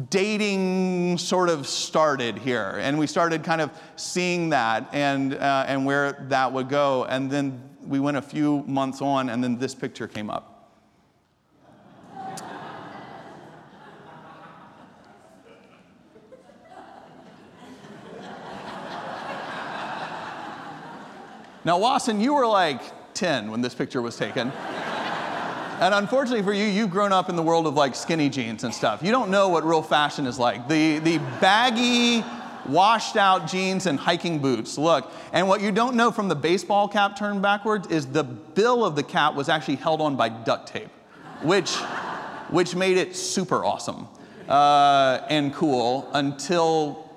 dating 0.10 1.18
sort 1.18 1.50
of 1.50 1.68
started 1.68 2.38
here. 2.38 2.78
And 2.82 3.00
we 3.00 3.08
started 3.08 3.46
kind 3.46 3.62
of 3.62 3.72
seeing 3.96 4.50
that 4.50 4.90
and, 4.92 5.36
uh, 5.36 5.66
and 5.68 5.86
where 5.86 6.26
that 6.30 6.52
would 6.52 6.68
go. 6.68 7.06
And 7.06 7.32
then 7.32 7.62
we 7.82 8.02
went 8.02 8.18
a 8.18 8.22
few 8.22 8.64
months 8.68 9.02
on 9.02 9.30
and 9.30 9.42
then 9.42 9.58
this 9.58 9.74
picture 9.74 10.08
came 10.08 10.30
up. 10.30 10.49
Now, 21.70 21.78
Wasson, 21.78 22.20
you 22.20 22.34
were 22.34 22.48
like 22.48 22.82
10 23.14 23.52
when 23.52 23.62
this 23.62 23.76
picture 23.76 24.02
was 24.02 24.18
taken. 24.18 24.50
and 25.80 25.94
unfortunately 25.94 26.42
for 26.42 26.52
you, 26.52 26.66
you've 26.66 26.90
grown 26.90 27.14
up 27.14 27.30
in 27.30 27.36
the 27.36 27.44
world 27.44 27.68
of 27.68 27.76
like 27.76 27.94
skinny 27.94 28.28
jeans 28.28 28.64
and 28.64 28.74
stuff. 28.74 29.04
You 29.04 29.12
don't 29.12 29.30
know 29.30 29.50
what 29.50 29.64
real 29.64 29.84
fashion 29.84 30.26
is 30.26 30.40
like. 30.40 30.68
The, 30.68 30.98
the 30.98 31.20
baggy, 31.40 32.26
washed 32.66 33.18
out 33.18 33.48
jeans 33.48 33.86
and 33.86 34.00
hiking 34.00 34.40
boots. 34.40 34.80
Look, 34.80 35.12
and 35.32 35.48
what 35.48 35.62
you 35.62 35.72
don't 35.72 35.96
know 35.96 36.10
from 36.10 36.28
the 36.28 36.36
baseball 36.36 36.88
cap 36.88 37.16
turned 37.16 37.44
backwards 37.44 37.88
is 37.90 38.08
the 38.08 38.24
bill 38.24 38.84
of 38.84 38.96
the 38.96 39.04
cap 39.04 39.36
was 39.36 39.48
actually 39.48 39.76
held 39.76 40.02
on 40.02 40.16
by 40.16 40.28
duct 40.28 40.70
tape, 40.70 40.90
which, 41.44 41.76
which 42.50 42.76
made 42.76 42.98
it 42.98 43.16
super 43.16 43.64
awesome 43.64 44.08
uh, 44.48 45.20
and 45.30 45.54
cool 45.54 46.10
until 46.16 47.12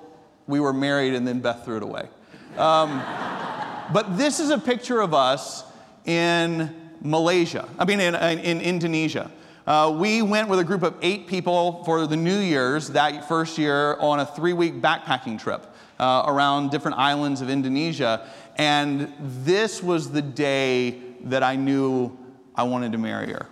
we 0.45 0.59
were 0.59 0.73
married 0.73 1.15
and 1.15 1.27
then 1.27 1.39
Beth 1.39 1.65
threw 1.65 1.77
it 1.77 1.83
away. 1.83 2.07
Um, 2.55 3.01
but 3.91 4.17
this 4.17 4.39
is 4.39 4.49
a 4.49 4.57
picture 4.57 5.01
of 5.01 5.13
us 5.13 5.63
in 6.05 6.73
Malaysia, 7.01 7.67
I 7.77 7.85
mean, 7.85 7.99
in, 7.99 8.15
in 8.15 8.61
Indonesia. 8.61 9.31
Uh, 9.65 9.95
we 9.97 10.21
went 10.21 10.49
with 10.49 10.59
a 10.59 10.63
group 10.63 10.83
of 10.83 10.95
eight 11.01 11.27
people 11.27 11.83
for 11.85 12.05
the 12.05 12.17
New 12.17 12.37
Year's 12.37 12.89
that 12.89 13.27
first 13.27 13.57
year 13.57 13.95
on 13.99 14.19
a 14.19 14.25
three 14.25 14.53
week 14.53 14.81
backpacking 14.81 15.39
trip 15.39 15.73
uh, 15.99 16.23
around 16.27 16.69
different 16.69 16.97
islands 16.97 17.41
of 17.41 17.49
Indonesia. 17.49 18.27
And 18.57 19.13
this 19.19 19.81
was 19.81 20.11
the 20.11 20.21
day 20.21 20.99
that 21.23 21.43
I 21.43 21.55
knew 21.55 22.17
I 22.55 22.63
wanted 22.63 22.91
to 22.91 22.97
marry 22.97 23.31
her. 23.31 23.47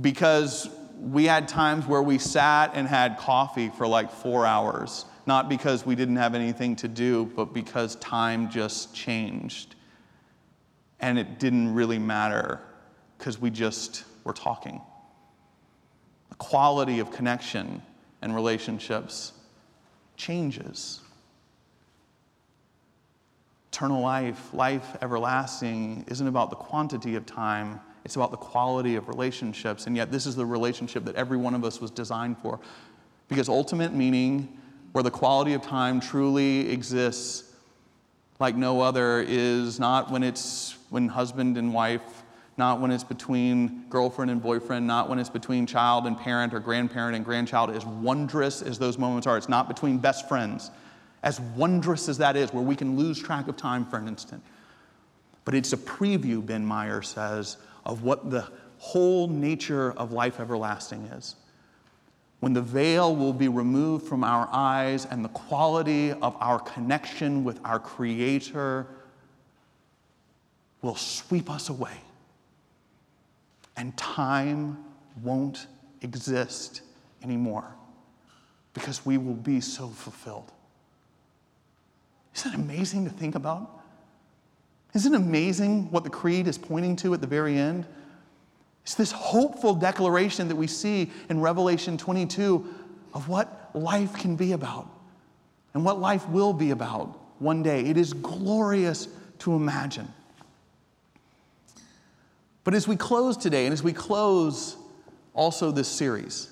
Because 0.00 0.68
we 1.00 1.24
had 1.24 1.46
times 1.46 1.86
where 1.86 2.02
we 2.02 2.18
sat 2.18 2.72
and 2.74 2.88
had 2.88 3.18
coffee 3.18 3.68
for 3.68 3.86
like 3.86 4.10
four 4.10 4.44
hours 4.44 5.04
not 5.26 5.48
because 5.48 5.84
we 5.84 5.94
didn't 5.94 6.16
have 6.16 6.34
anything 6.34 6.76
to 6.76 6.88
do, 6.88 7.26
but 7.36 7.52
because 7.52 7.96
time 7.96 8.48
just 8.48 8.94
changed. 8.94 9.74
And 11.00 11.18
it 11.18 11.38
didn't 11.38 11.74
really 11.74 11.98
matter 11.98 12.60
because 13.18 13.40
we 13.40 13.50
just 13.50 14.04
were 14.24 14.32
talking. 14.32 14.80
The 16.30 16.36
quality 16.36 17.00
of 17.00 17.10
connection 17.10 17.82
and 18.22 18.34
relationships 18.34 19.32
changes. 20.16 21.00
Eternal 23.72 24.00
life, 24.00 24.54
life 24.54 24.96
everlasting, 25.02 26.04
isn't 26.08 26.26
about 26.26 26.50
the 26.50 26.56
quantity 26.56 27.14
of 27.16 27.26
time, 27.26 27.80
it's 28.04 28.14
about 28.14 28.30
the 28.30 28.36
quality 28.36 28.94
of 28.94 29.08
relationships. 29.08 29.88
And 29.88 29.96
yet, 29.96 30.12
this 30.12 30.26
is 30.26 30.36
the 30.36 30.46
relationship 30.46 31.04
that 31.04 31.16
every 31.16 31.36
one 31.36 31.54
of 31.54 31.64
us 31.64 31.80
was 31.80 31.90
designed 31.90 32.38
for. 32.38 32.60
Because 33.28 33.48
ultimate 33.48 33.92
meaning 33.92 34.56
where 34.96 35.02
the 35.02 35.10
quality 35.10 35.52
of 35.52 35.60
time 35.60 36.00
truly 36.00 36.70
exists 36.70 37.52
like 38.40 38.56
no 38.56 38.80
other 38.80 39.20
is 39.28 39.78
not 39.78 40.10
when 40.10 40.22
it's 40.22 40.74
when 40.88 41.06
husband 41.06 41.58
and 41.58 41.74
wife, 41.74 42.22
not 42.56 42.80
when 42.80 42.90
it's 42.90 43.04
between 43.04 43.84
girlfriend 43.90 44.30
and 44.30 44.42
boyfriend, 44.42 44.86
not 44.86 45.10
when 45.10 45.18
it's 45.18 45.28
between 45.28 45.66
child 45.66 46.06
and 46.06 46.18
parent 46.18 46.54
or 46.54 46.60
grandparent 46.60 47.14
and 47.14 47.26
grandchild, 47.26 47.68
as 47.76 47.84
wondrous 47.84 48.62
as 48.62 48.78
those 48.78 48.96
moments 48.96 49.26
are. 49.26 49.36
It's 49.36 49.50
not 49.50 49.68
between 49.68 49.98
best 49.98 50.30
friends, 50.30 50.70
as 51.22 51.40
wondrous 51.40 52.08
as 52.08 52.16
that 52.16 52.34
is, 52.34 52.54
where 52.54 52.64
we 52.64 52.74
can 52.74 52.96
lose 52.96 53.22
track 53.22 53.48
of 53.48 53.56
time 53.58 53.84
for 53.84 53.98
an 53.98 54.08
instant. 54.08 54.42
But 55.44 55.54
it's 55.54 55.74
a 55.74 55.76
preview, 55.76 56.46
Ben 56.46 56.64
Meyer 56.64 57.02
says, 57.02 57.58
of 57.84 58.02
what 58.02 58.30
the 58.30 58.48
whole 58.78 59.28
nature 59.28 59.92
of 59.92 60.12
life 60.12 60.40
everlasting 60.40 61.02
is 61.08 61.36
when 62.40 62.52
the 62.52 62.62
veil 62.62 63.16
will 63.16 63.32
be 63.32 63.48
removed 63.48 64.06
from 64.06 64.22
our 64.22 64.48
eyes 64.52 65.06
and 65.06 65.24
the 65.24 65.28
quality 65.30 66.12
of 66.12 66.36
our 66.40 66.58
connection 66.58 67.44
with 67.44 67.58
our 67.64 67.78
Creator 67.78 68.86
will 70.82 70.96
sweep 70.96 71.50
us 71.50 71.68
away. 71.68 71.96
And 73.76 73.96
time 73.96 74.84
won't 75.22 75.66
exist 76.02 76.82
anymore 77.22 77.74
because 78.74 79.04
we 79.06 79.16
will 79.18 79.34
be 79.34 79.60
so 79.60 79.88
fulfilled. 79.88 80.52
Isn't 82.34 82.52
it 82.52 82.56
amazing 82.56 83.04
to 83.04 83.10
think 83.10 83.34
about? 83.34 83.80
Isn't 84.94 85.14
it 85.14 85.16
amazing 85.16 85.90
what 85.90 86.04
the 86.04 86.10
Creed 86.10 86.46
is 86.46 86.58
pointing 86.58 86.96
to 86.96 87.14
at 87.14 87.20
the 87.20 87.26
very 87.26 87.56
end? 87.56 87.86
It's 88.86 88.94
this 88.94 89.10
hopeful 89.10 89.74
declaration 89.74 90.46
that 90.46 90.54
we 90.54 90.68
see 90.68 91.10
in 91.28 91.40
Revelation 91.40 91.98
22 91.98 92.72
of 93.14 93.28
what 93.28 93.72
life 93.74 94.14
can 94.14 94.36
be 94.36 94.52
about 94.52 94.88
and 95.74 95.84
what 95.84 95.98
life 95.98 96.28
will 96.28 96.52
be 96.52 96.70
about 96.70 97.18
one 97.40 97.64
day. 97.64 97.80
It 97.80 97.96
is 97.96 98.12
glorious 98.12 99.08
to 99.40 99.54
imagine. 99.54 100.06
But 102.62 102.74
as 102.74 102.86
we 102.86 102.94
close 102.94 103.36
today, 103.36 103.66
and 103.66 103.72
as 103.72 103.82
we 103.82 103.92
close 103.92 104.76
also 105.34 105.72
this 105.72 105.88
series, 105.88 106.48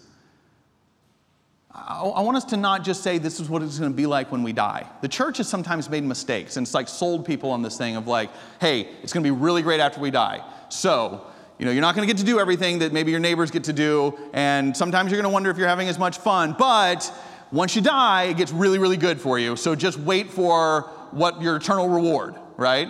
I 1.73 2.21
want 2.21 2.37
us 2.37 2.45
to 2.47 2.57
not 2.57 2.83
just 2.83 3.05
say 3.05 3.19
this 3.19 3.39
is 3.39 3.49
what 3.49 3.63
it's 3.63 3.79
going 3.79 3.93
to 3.93 3.97
be 3.97 4.07
like 4.07 4.33
when 4.33 4.43
we 4.43 4.53
die. 4.53 4.89
The 5.03 5.09
church 5.09 5.37
has 5.37 5.49
sometimes 5.49 5.89
made 5.89 6.03
mistakes, 6.03 6.57
and 6.57 6.67
it's 6.67 6.75
like 6.75 6.89
sold 6.89 7.25
people 7.25 7.53
on 7.53 7.63
this 7.63 7.79
thing 7.79 7.95
of 7.95 8.09
like, 8.09 8.31
hey, 8.61 8.89
it's 9.05 9.13
going 9.13 9.23
to 9.23 9.33
be 9.33 9.37
really 9.37 9.63
great 9.63 9.79
after 9.79 10.01
we 10.01 10.11
die. 10.11 10.45
So 10.69 11.29
you 11.59 11.67
know, 11.67 11.71
you're 11.71 11.83
not 11.83 11.95
going 11.95 12.07
to 12.07 12.13
get 12.13 12.19
to 12.19 12.27
do 12.27 12.41
everything 12.41 12.81
that 12.81 12.93
maybe 12.93 13.11
your 13.11 13.21
neighbors 13.21 13.51
get 13.51 13.65
to 13.65 13.73
do, 13.73 14.19
and 14.33 14.77
sometimes 14.77 15.11
you're 15.11 15.21
going 15.21 15.31
to 15.31 15.33
wonder 15.33 15.51
if 15.51 15.57
you're 15.57 15.69
having 15.69 15.89
as 15.89 15.99
much 15.99 16.19
fun, 16.19 16.55
but 16.59 17.13
once 17.53 17.77
you 17.77 17.83
die, 17.83 18.25
it 18.25 18.37
gets 18.37 18.53
really, 18.53 18.79
really 18.79 18.97
good 18.97 19.21
for 19.21 19.39
you. 19.39 19.55
So 19.55 19.75
just 19.77 19.99
wait 19.99 20.31
for 20.31 20.83
what 21.13 21.41
your 21.41 21.57
eternal 21.57 21.89
reward, 21.89 22.35
right? 22.57 22.89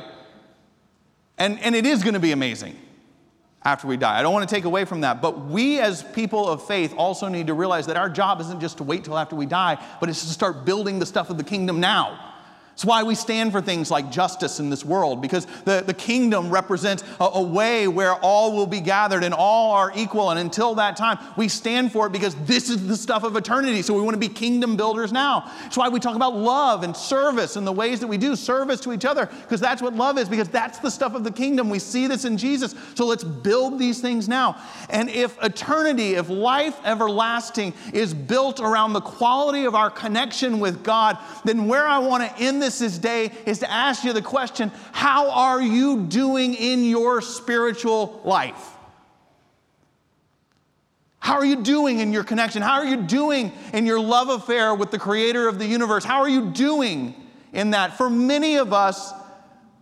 And, 1.37 1.61
and 1.61 1.75
it 1.75 1.85
is 1.85 2.03
going 2.03 2.15
to 2.15 2.21
be 2.21 2.33
amazing 2.33 2.79
after 3.63 3.87
we 3.87 3.97
die. 3.97 4.19
I 4.19 4.23
don't 4.23 4.33
want 4.33 4.49
to 4.49 4.55
take 4.55 4.65
away 4.65 4.85
from 4.85 5.03
that, 5.03 5.21
but 5.21 5.47
we 5.47 5.81
as 5.81 6.03
people 6.03 6.49
of 6.49 6.67
faith 6.67 6.95
also 6.97 7.29
need 7.29 7.47
to 7.49 7.55
realize 7.55 7.87
that 7.87 7.97
our 7.97 8.09
job 8.09 8.41
isn't 8.41 8.61
just 8.61 8.79
to 8.79 8.83
wait 8.83 9.05
till 9.05 9.19
after 9.19 9.37
we 9.37 9.47
die, 9.47 9.83
but 10.01 10.09
it's 10.09 10.23
to 10.23 10.31
start 10.31 10.65
building 10.65 10.99
the 10.99 11.07
stuff 11.07 11.31
of 11.31 11.39
the 11.39 11.45
kingdom 11.45 11.81
now. 11.81 12.34
It's 12.75 12.85
why 12.85 13.05
we 13.05 13.15
stand 13.15 13.53
for 13.53 13.61
things 13.61 13.89
like 13.89 14.11
justice 14.11 14.59
in 14.59 14.69
this 14.69 14.85
world, 14.85 15.23
because 15.23 15.47
the, 15.65 15.85
the 15.87 15.95
kingdom 15.95 16.51
represents 16.51 17.05
a, 17.21 17.25
a, 17.25 17.43
way 17.43 17.87
where 17.87 18.15
all 18.15 18.53
will 18.53 18.67
be 18.67 18.81
gathered 18.81 19.23
and 19.23 19.33
all 19.33 19.71
are 19.71 19.93
equal. 19.95 20.31
And 20.31 20.41
until 20.41 20.75
that 20.75 20.97
time, 20.97 21.19
we 21.37 21.47
stand 21.47 21.93
for 21.93 22.09
it 22.09 22.13
because 22.13 22.35
this 22.47 22.69
is 22.69 22.89
the 22.89 22.97
stuff 22.97 23.23
of 23.23 23.37
eternity. 23.37 23.81
So 23.83 23.95
we 23.95 24.03
want 24.03 24.15
to 24.15 24.21
be 24.21 24.29
kingdom 24.29 24.77
builders 24.77 25.13
now. 25.13 25.53
It's 25.67 25.77
why 25.77 25.89
we 25.89 26.01
talk 26.01 26.17
about 26.17 26.35
love 26.35 26.83
and 26.83 26.97
service 26.97 27.55
and 27.55 27.65
the 27.65 27.73
ways 27.73 28.01
that 28.01 28.09
we 28.09 28.19
do 28.19 28.35
service 28.35 28.81
to 28.81 28.93
each 28.93 29.05
other, 29.05 29.27
because 29.27 29.61
that's 29.61 29.81
what 29.81 29.95
love 29.95 30.19
is, 30.19 30.29
because 30.29 30.49
that's 30.49 30.81
the 30.81 30.91
stuff 30.91 31.15
of 31.15 31.23
the 31.23 31.31
kingdom. 31.31 31.71
We 31.71 31.79
see 31.79 32.09
this 32.09 32.25
in 32.25 32.37
Jesus. 32.37 32.75
So 32.97 33.07
let's 33.07 33.23
build 33.23 33.79
these 33.79 34.01
things 34.01 34.29
now. 34.29 34.57
And 34.91 35.09
if 35.11 35.41
eternity, 35.45 36.15
if 36.15 36.29
life 36.29 36.77
everlasting 36.85 37.73
is 37.93 38.13
built 38.13 38.59
around 38.59 38.95
the 38.95 39.01
quality 39.01 39.65
of 39.65 39.77
our 39.77 39.91
connection 39.91 40.59
with 40.59 40.83
God, 40.83 41.19
then 41.45 41.69
where 41.69 41.87
I 41.87 41.99
want 41.99 42.25
to 42.25 42.43
end 42.43 42.64
this 42.65 42.79
this 42.79 42.99
day 42.99 43.31
is 43.45 43.59
to 43.59 43.71
ask 43.71 44.05
you 44.05 44.13
the 44.13 44.23
question 44.23 44.73
how 44.93 45.31
are 45.31 45.61
you 45.61 46.05
doing 46.05 46.55
in 46.55 46.85
your 46.85 47.21
spiritual 47.21 48.21
life? 48.25 48.71
How 51.19 51.35
are 51.35 51.45
you 51.45 51.63
doing 51.63 52.01
in 52.01 52.13
your 52.13 52.25
connection? 52.25 52.61
How 52.63 52.75
are 52.75 52.85
you 52.85 52.99
doing 53.03 53.53
in 53.73 53.87
your 53.87 54.01
love 54.01 54.29
affair 54.29 54.75
with 54.75 54.91
the 54.91 54.99
creator 54.99 55.49
of 55.49 55.59
the 55.59 55.67
universe? 55.67 56.05
How 56.05 56.21
are 56.21 56.29
you 56.29 56.51
doing 56.51 57.15
in 57.53 57.71
that? 57.71 57.97
For 57.97 58.11
many 58.11 58.57
of 58.57 58.73
us, 58.73 59.13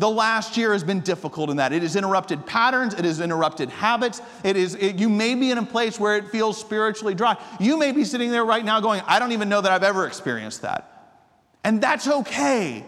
The 0.02 0.10
last 0.10 0.56
year 0.56 0.72
has 0.72 0.82
been 0.82 0.98
difficult 0.98 1.48
in 1.48 1.58
that. 1.58 1.72
It 1.72 1.82
has 1.82 1.94
interrupted 1.94 2.44
patterns, 2.44 2.92
it 2.92 3.04
has 3.04 3.20
interrupted 3.20 3.70
habits. 3.70 4.20
It 4.42 4.56
is 4.56 4.74
it, 4.74 4.96
you 4.96 5.08
may 5.08 5.36
be 5.36 5.52
in 5.52 5.58
a 5.58 5.64
place 5.64 6.00
where 6.00 6.16
it 6.16 6.28
feels 6.28 6.58
spiritually 6.58 7.14
dry. 7.14 7.36
You 7.60 7.76
may 7.76 7.92
be 7.92 8.04
sitting 8.04 8.32
there 8.32 8.44
right 8.44 8.64
now 8.64 8.80
going, 8.80 9.02
I 9.06 9.20
don't 9.20 9.30
even 9.30 9.48
know 9.48 9.60
that 9.60 9.70
I've 9.70 9.84
ever 9.84 10.06
experienced 10.08 10.62
that. 10.62 10.91
And 11.64 11.80
that's 11.80 12.08
okay. 12.08 12.84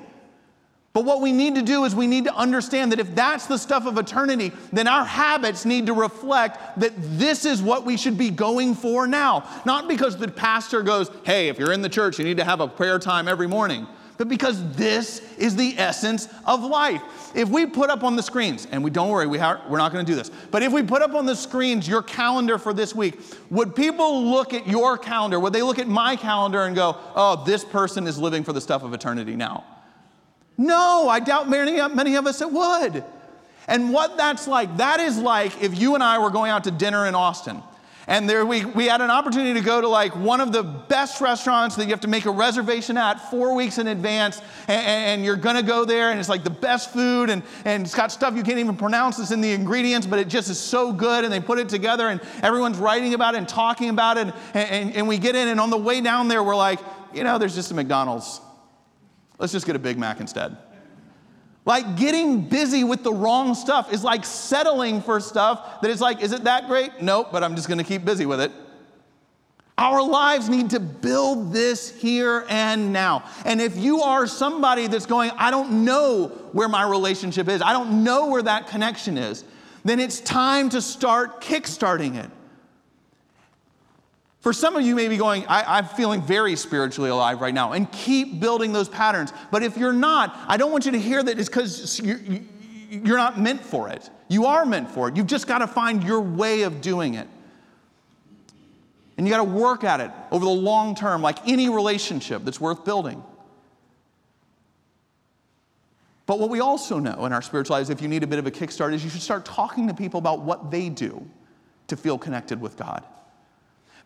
But 0.93 1.05
what 1.05 1.21
we 1.21 1.33
need 1.33 1.57
to 1.57 1.63
do 1.63 1.85
is 1.85 1.95
we 1.95 2.07
need 2.07 2.25
to 2.25 2.35
understand 2.35 2.93
that 2.93 3.01
if 3.01 3.15
that's 3.17 3.47
the 3.47 3.59
stuff 3.59 3.85
of 3.85 3.99
eternity, 3.99 4.53
then 4.73 4.87
our 4.87 5.05
habits 5.05 5.65
need 5.65 5.87
to 5.87 5.93
reflect 5.93 6.79
that 6.79 6.93
this 6.97 7.45
is 7.45 7.61
what 7.61 7.85
we 7.85 7.97
should 7.97 8.17
be 8.17 8.31
going 8.31 8.75
for 8.77 9.09
now. 9.09 9.45
Not 9.65 9.89
because 9.89 10.17
the 10.17 10.29
pastor 10.29 10.83
goes, 10.83 11.11
hey, 11.25 11.49
if 11.49 11.59
you're 11.59 11.73
in 11.73 11.83
the 11.83 11.89
church, 11.89 12.19
you 12.19 12.25
need 12.25 12.37
to 12.37 12.45
have 12.45 12.61
a 12.61 12.69
prayer 12.69 13.01
time 13.01 13.27
every 13.27 13.49
morning 13.49 13.89
but 14.17 14.29
because 14.29 14.75
this 14.75 15.21
is 15.39 15.57
the 15.57 15.77
essence 15.79 16.29
of 16.45 16.63
life. 16.63 17.03
If 17.35 17.49
we 17.49 17.67
put 17.67 17.91
up 17.91 18.05
on 18.05 18.17
the 18.17 18.23
screens, 18.23 18.67
and 18.71 18.85
we 18.85 18.91
don't 18.91 19.09
worry, 19.09 19.27
we 19.27 19.39
are, 19.39 19.61
we're 19.69 19.79
not 19.79 19.93
going 19.93 20.07
to 20.07 20.11
do 20.11 20.17
this, 20.17 20.31
but 20.51 20.63
if 20.63 20.73
we 20.73 20.83
put 20.83 21.03
up 21.03 21.15
on 21.15 21.27
the 21.27 21.35
screens 21.35 21.89
your 21.89 22.03
calendar 22.03 22.59
for 22.59 22.73
this 22.73 22.95
week, 22.95 23.19
would 23.51 23.75
people 23.75 24.31
look 24.31 24.55
at 24.55 24.69
your 24.69 24.97
calendar? 24.97 25.41
Would 25.41 25.53
they 25.53 25.63
look 25.63 25.79
at 25.79 25.89
my 25.89 26.17
calendar 26.17 26.63
and 26.63 26.77
go, 26.77 26.97
oh, 27.17 27.45
this 27.45 27.65
person 27.65 28.07
is 28.07 28.19
living 28.19 28.45
for 28.45 28.53
the 28.53 28.61
stuff 28.61 28.85
of 28.85 28.95
eternity 28.95 29.35
now? 29.35 29.65
No, 30.57 31.09
I 31.09 31.19
doubt 31.19 31.49
many, 31.51 31.81
many 31.95 32.15
of 32.15 32.27
us 32.27 32.41
it 32.41 32.51
would. 32.51 33.05
And 33.67 33.93
what 33.93 34.17
that's 34.17 34.47
like, 34.47 34.77
that 34.77 35.01
is 35.01 35.19
like 35.19 35.63
if 35.63 35.79
you 35.79 35.95
and 35.95 36.05
I 36.05 36.19
were 36.19 36.31
going 36.31 36.51
out 36.51 36.65
to 36.65 36.71
dinner 36.71 37.07
in 37.07 37.15
Austin 37.15 37.63
and 38.07 38.29
there 38.29 38.45
we, 38.45 38.65
we 38.65 38.87
had 38.87 39.01
an 39.01 39.11
opportunity 39.11 39.55
to 39.55 39.65
go 39.65 39.81
to 39.81 39.89
like 39.89 40.15
one 40.15 40.41
of 40.41 40.53
the 40.53 40.63
best 40.63 41.21
restaurants 41.21 41.77
that 41.77 41.85
you 41.85 41.91
have 41.91 42.01
to 42.01 42.09
make 42.09 42.27
a 42.27 42.31
reservation 42.31 42.99
at 42.99 43.31
four 43.31 43.55
weeks 43.55 43.79
in 43.79 43.87
advance. 43.87 44.41
And, 44.69 44.87
and 44.87 45.25
you're 45.25 45.37
going 45.37 45.57
to 45.57 45.63
go 45.63 45.85
there, 45.85 46.11
and 46.11 46.21
it's 46.21 46.29
like 46.29 46.45
the 46.45 46.51
best 46.51 46.93
food, 46.93 47.31
and, 47.31 47.43
and 47.65 47.85
it's 47.85 47.95
got 47.95 48.13
stuff 48.13 48.37
you 48.37 48.43
can't 48.43 48.59
even 48.59 48.77
pronounce 48.77 49.17
that's 49.17 49.31
in 49.31 49.41
the 49.41 49.53
ingredients, 49.53 50.07
but 50.07 50.19
it 50.19 50.29
just 50.29 50.51
is 50.51 50.59
so 50.59 50.93
good. 50.93 51.25
And 51.25 51.33
they 51.33 51.41
put 51.41 51.59
it 51.59 51.69
together, 51.69 52.09
and 52.09 52.21
everyone's 52.43 52.79
writing 52.79 53.15
about 53.15 53.35
it 53.35 53.39
and 53.39 53.49
talking 53.49 53.89
about 53.89 54.19
it. 54.19 54.27
And, 54.27 54.35
and, 54.55 54.97
and 54.97 55.09
we 55.09 55.19
get 55.19 55.35
in, 55.37 55.49
and 55.49 55.61
on 55.61 55.71
the 55.71 55.79
way 55.79 56.01
down 56.01 56.29
there, 56.29 56.43
we're 56.43 56.57
like, 56.57 56.81
you 57.15 57.25
know, 57.25 57.39
there's 57.39 57.55
just 57.55 57.71
a 57.71 57.75
McDonald's. 57.75 58.41
Let's 59.39 59.53
just 59.53 59.67
get 59.67 59.77
a 59.77 59.81
Big 59.81 59.99
Mac 59.99 60.21
instead. 60.21 60.57
Like 61.65 61.97
getting 61.97 62.43
busy 62.43 62.85
with 62.85 63.03
the 63.03 63.13
wrong 63.13 63.55
stuff 63.55 63.93
is 63.93 64.05
like 64.05 64.25
settling 64.25 65.01
for 65.01 65.19
stuff 65.21 65.81
that 65.81 65.91
is 65.91 66.01
like, 66.01 66.23
is 66.23 66.33
it 66.33 66.45
that 66.45 66.69
great? 66.69 67.01
Nope, 67.01 67.29
but 67.33 67.43
I'm 67.43 67.57
just 67.57 67.69
gonna 67.69 67.85
keep 67.85 68.05
busy 68.05 68.27
with 68.27 68.41
it. 68.41 68.53
Our 69.77 70.03
lives 70.03 70.49
need 70.49 70.71
to 70.71 70.79
build 70.79 71.53
this 71.53 71.91
here 71.91 72.47
and 72.49 72.93
now. 72.93 73.25
And 73.45 73.61
if 73.61 73.77
you 73.77 74.03
are 74.03 74.27
somebody 74.27 74.87
that's 74.87 75.07
going, 75.07 75.33
I 75.37 75.51
don't 75.51 75.85
know 75.85 76.29
where 76.53 76.69
my 76.69 76.89
relationship 76.89 77.49
is, 77.49 77.61
I 77.61 77.73
don't 77.73 78.05
know 78.05 78.29
where 78.29 78.43
that 78.43 78.69
connection 78.69 79.19
is, 79.19 79.43
then 79.85 79.99
it's 79.99 80.21
time 80.21 80.69
to 80.71 80.81
start 80.81 81.41
kickstarting 81.41 82.17
it. 82.17 82.31
For 84.45 84.53
some 84.53 84.77
of 84.77 84.85
you, 84.85 84.95
may 84.95 85.09
be 85.09 85.17
going, 85.17 85.47
I, 85.47 85.79
am 85.79 85.87
feeling 85.87 86.21
very 86.21 86.55
spiritually 86.55 87.09
alive 87.09 87.41
right 87.41 87.55
now, 87.55 87.73
and 87.73 87.91
keep 87.91 88.41
building 88.41 88.75
those 88.75 88.91
patterns. 88.91 89.33
But 89.51 89.63
if 89.63 89.79
you're 89.79 89.95
not, 89.95 90.39
I 90.47 90.59
don't 90.59 90.71
want 90.71 90.85
you 90.85 90.93
to 90.93 91.01
hear 91.01 91.23
that 91.23 91.39
it's 91.39 91.49
because 91.49 91.99
you're, 91.99 92.21
you're 92.91 93.17
not 93.17 93.41
meant 93.41 93.63
for 93.63 93.89
it. 93.89 94.11
You 94.29 94.45
are 94.45 94.67
meant 94.67 94.91
for 94.91 95.09
it. 95.09 95.17
You've 95.17 95.29
just 95.29 95.47
got 95.47 95.61
to 95.61 95.67
find 95.67 96.05
your 96.05 96.21
way 96.21 96.65
of 96.65 96.83
doing 96.83 97.15
it. 97.15 97.27
And 99.17 99.27
you 99.27 99.33
got 99.33 99.39
to 99.39 99.45
work 99.45 99.83
at 99.83 100.01
it 100.01 100.11
over 100.31 100.45
the 100.45 100.51
long 100.51 100.95
term, 100.95 101.23
like 101.23 101.39
any 101.49 101.71
relationship 101.71 102.45
that's 102.45 102.61
worth 102.61 102.85
building. 102.85 103.25
But 106.27 106.39
what 106.39 106.51
we 106.51 106.61
also 106.61 106.99
know 106.99 107.25
in 107.25 107.33
our 107.33 107.41
spiritual 107.41 107.77
lives, 107.77 107.89
if 107.89 108.03
you 108.03 108.09
need 108.09 108.23
a 108.23 108.27
bit 108.27 108.39
of 108.39 108.47
a 108.47 108.51
kickstart, 108.51 108.93
is 108.93 109.03
you 109.03 109.09
should 109.09 109.23
start 109.23 109.47
talking 109.47 109.89
to 109.89 109.95
people 109.95 110.19
about 110.19 110.43
what 110.43 110.71
they 110.71 110.91
do 110.91 111.27
to 111.87 111.97
feel 111.97 112.19
connected 112.19 112.61
with 112.61 112.77
God. 112.77 113.07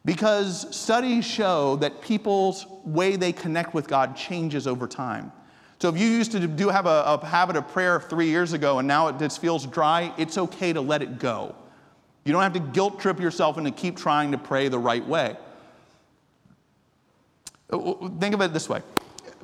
Because 0.04 0.74
studies 0.74 1.24
show 1.26 1.76
that 1.76 2.00
people's 2.00 2.66
way 2.84 3.16
they 3.16 3.32
connect 3.32 3.74
with 3.74 3.88
God 3.88 4.16
changes 4.16 4.66
over 4.66 4.86
time. 4.86 5.32
So 5.80 5.88
if 5.88 5.98
you 5.98 6.08
used 6.08 6.32
to 6.32 6.46
do 6.46 6.68
have 6.68 6.86
a, 6.86 7.04
a 7.06 7.24
habit 7.24 7.56
of 7.56 7.68
prayer 7.68 8.00
three 8.00 8.28
years 8.28 8.52
ago 8.52 8.78
and 8.78 8.88
now 8.88 9.08
it 9.08 9.18
just 9.18 9.40
feels 9.40 9.66
dry, 9.66 10.12
it's 10.18 10.36
okay 10.36 10.72
to 10.72 10.80
let 10.80 11.02
it 11.02 11.18
go. 11.18 11.54
You 12.24 12.32
don't 12.32 12.42
have 12.42 12.54
to 12.54 12.60
guilt 12.60 13.00
trip 13.00 13.20
yourself 13.20 13.58
into 13.58 13.70
keep 13.70 13.96
trying 13.96 14.32
to 14.32 14.38
pray 14.38 14.68
the 14.68 14.78
right 14.78 15.06
way. 15.06 15.36
Uh, 17.70 18.08
think 18.18 18.34
of 18.34 18.40
it 18.40 18.52
this 18.52 18.68
way. 18.68 18.82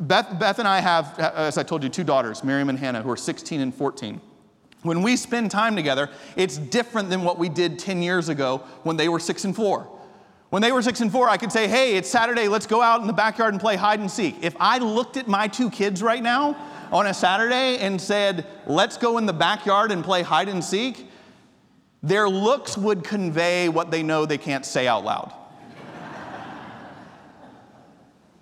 Beth, 0.00 0.38
Beth 0.40 0.58
and 0.58 0.66
I 0.66 0.80
have, 0.80 1.18
as 1.18 1.56
I 1.56 1.62
told 1.62 1.82
you, 1.84 1.88
two 1.88 2.04
daughters, 2.04 2.42
Miriam 2.42 2.68
and 2.68 2.78
Hannah, 2.78 3.02
who 3.02 3.10
are 3.10 3.16
16 3.16 3.60
and 3.60 3.72
14. 3.72 4.20
When 4.82 5.02
we 5.02 5.16
spend 5.16 5.50
time 5.50 5.76
together, 5.76 6.10
it's 6.36 6.58
different 6.58 7.10
than 7.10 7.22
what 7.22 7.38
we 7.38 7.48
did 7.48 7.78
10 7.78 8.02
years 8.02 8.28
ago 8.28 8.58
when 8.82 8.96
they 8.96 9.08
were 9.08 9.20
six 9.20 9.44
and 9.44 9.54
four. 9.54 9.88
When 10.54 10.62
they 10.62 10.70
were 10.70 10.82
six 10.82 11.00
and 11.00 11.10
four, 11.10 11.28
I 11.28 11.36
could 11.36 11.50
say, 11.50 11.66
hey, 11.66 11.96
it's 11.96 12.08
Saturday, 12.08 12.46
let's 12.46 12.66
go 12.68 12.80
out 12.80 13.00
in 13.00 13.08
the 13.08 13.12
backyard 13.12 13.54
and 13.54 13.60
play 13.60 13.74
hide 13.74 13.98
and 13.98 14.08
seek. 14.08 14.36
If 14.40 14.54
I 14.60 14.78
looked 14.78 15.16
at 15.16 15.26
my 15.26 15.48
two 15.48 15.68
kids 15.68 16.00
right 16.00 16.22
now 16.22 16.56
on 16.92 17.08
a 17.08 17.12
Saturday 17.12 17.78
and 17.78 18.00
said, 18.00 18.46
let's 18.64 18.96
go 18.96 19.18
in 19.18 19.26
the 19.26 19.32
backyard 19.32 19.90
and 19.90 20.04
play 20.04 20.22
hide 20.22 20.48
and 20.48 20.62
seek, 20.62 21.10
their 22.04 22.28
looks 22.28 22.78
would 22.78 23.02
convey 23.02 23.68
what 23.68 23.90
they 23.90 24.04
know 24.04 24.26
they 24.26 24.38
can't 24.38 24.64
say 24.64 24.86
out 24.86 25.04
loud. 25.04 25.32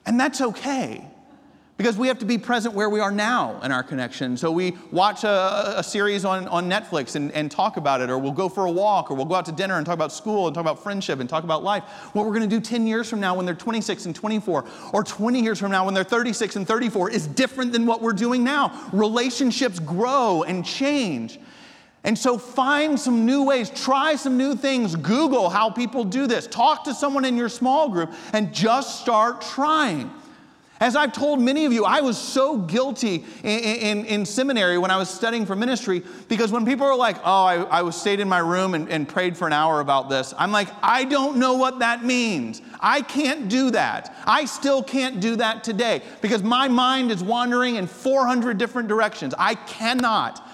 and 0.04 0.20
that's 0.20 0.42
okay 0.42 1.08
because 1.76 1.96
we 1.96 2.06
have 2.08 2.18
to 2.18 2.26
be 2.26 2.38
present 2.38 2.74
where 2.74 2.90
we 2.90 3.00
are 3.00 3.10
now 3.10 3.60
in 3.62 3.72
our 3.72 3.82
connection. 3.82 4.36
So 4.36 4.52
we 4.52 4.76
watch 4.90 5.24
a, 5.24 5.74
a 5.78 5.82
series 5.82 6.24
on, 6.24 6.46
on 6.48 6.68
Netflix 6.68 7.16
and, 7.16 7.32
and 7.32 7.50
talk 7.50 7.76
about 7.76 8.00
it, 8.00 8.10
or 8.10 8.18
we'll 8.18 8.30
go 8.30 8.48
for 8.48 8.66
a 8.66 8.70
walk, 8.70 9.10
or 9.10 9.14
we'll 9.14 9.26
go 9.26 9.34
out 9.34 9.46
to 9.46 9.52
dinner 9.52 9.78
and 9.78 9.86
talk 9.86 9.94
about 9.94 10.12
school 10.12 10.46
and 10.46 10.54
talk 10.54 10.62
about 10.62 10.82
friendship 10.82 11.18
and 11.18 11.28
talk 11.28 11.44
about 11.44 11.64
life. 11.64 11.82
What 12.12 12.26
we're 12.26 12.34
going 12.34 12.48
to 12.48 12.56
do 12.56 12.60
10 12.60 12.86
years 12.86 13.08
from 13.08 13.20
now 13.20 13.34
when 13.34 13.46
they're 13.46 13.54
26 13.54 14.06
and 14.06 14.14
24, 14.14 14.64
or 14.92 15.02
20 15.02 15.40
years 15.40 15.58
from 15.58 15.70
now 15.70 15.84
when 15.84 15.94
they're 15.94 16.04
36 16.04 16.56
and 16.56 16.68
34 16.68 17.10
is 17.10 17.26
different 17.26 17.72
than 17.72 17.86
what 17.86 18.02
we're 18.02 18.12
doing 18.12 18.44
now. 18.44 18.88
Relationships 18.92 19.78
grow 19.78 20.44
and 20.44 20.64
change. 20.64 21.40
And 22.04 22.18
so 22.18 22.36
find 22.36 22.98
some 22.98 23.24
new 23.24 23.44
ways, 23.44 23.70
try 23.70 24.16
some 24.16 24.36
new 24.36 24.56
things, 24.56 24.96
Google 24.96 25.48
how 25.48 25.70
people 25.70 26.04
do 26.04 26.26
this, 26.26 26.48
talk 26.48 26.84
to 26.84 26.94
someone 26.94 27.24
in 27.24 27.36
your 27.36 27.48
small 27.48 27.88
group, 27.88 28.12
and 28.32 28.52
just 28.52 29.00
start 29.00 29.40
trying. 29.40 30.10
As 30.82 30.96
I've 30.96 31.12
told 31.12 31.40
many 31.40 31.64
of 31.64 31.72
you, 31.72 31.84
I 31.84 32.00
was 32.00 32.18
so 32.18 32.58
guilty 32.58 33.24
in, 33.44 33.60
in, 33.60 34.04
in 34.04 34.26
seminary 34.26 34.78
when 34.78 34.90
I 34.90 34.96
was 34.96 35.08
studying 35.08 35.46
for 35.46 35.54
ministry 35.54 36.02
because 36.26 36.50
when 36.50 36.66
people 36.66 36.84
are 36.84 36.96
like, 36.96 37.18
oh, 37.18 37.44
I, 37.44 37.62
I 37.62 37.82
was 37.82 37.94
stayed 37.94 38.18
in 38.18 38.28
my 38.28 38.40
room 38.40 38.74
and, 38.74 38.88
and 38.88 39.08
prayed 39.08 39.36
for 39.36 39.46
an 39.46 39.52
hour 39.52 39.78
about 39.78 40.10
this, 40.10 40.34
I'm 40.36 40.50
like, 40.50 40.66
I 40.82 41.04
don't 41.04 41.36
know 41.36 41.54
what 41.54 41.78
that 41.78 42.04
means. 42.04 42.62
I 42.80 43.00
can't 43.00 43.48
do 43.48 43.70
that. 43.70 44.12
I 44.26 44.44
still 44.44 44.82
can't 44.82 45.20
do 45.20 45.36
that 45.36 45.62
today 45.62 46.02
because 46.20 46.42
my 46.42 46.66
mind 46.66 47.12
is 47.12 47.22
wandering 47.22 47.76
in 47.76 47.86
400 47.86 48.58
different 48.58 48.88
directions. 48.88 49.34
I 49.38 49.54
cannot. 49.54 50.44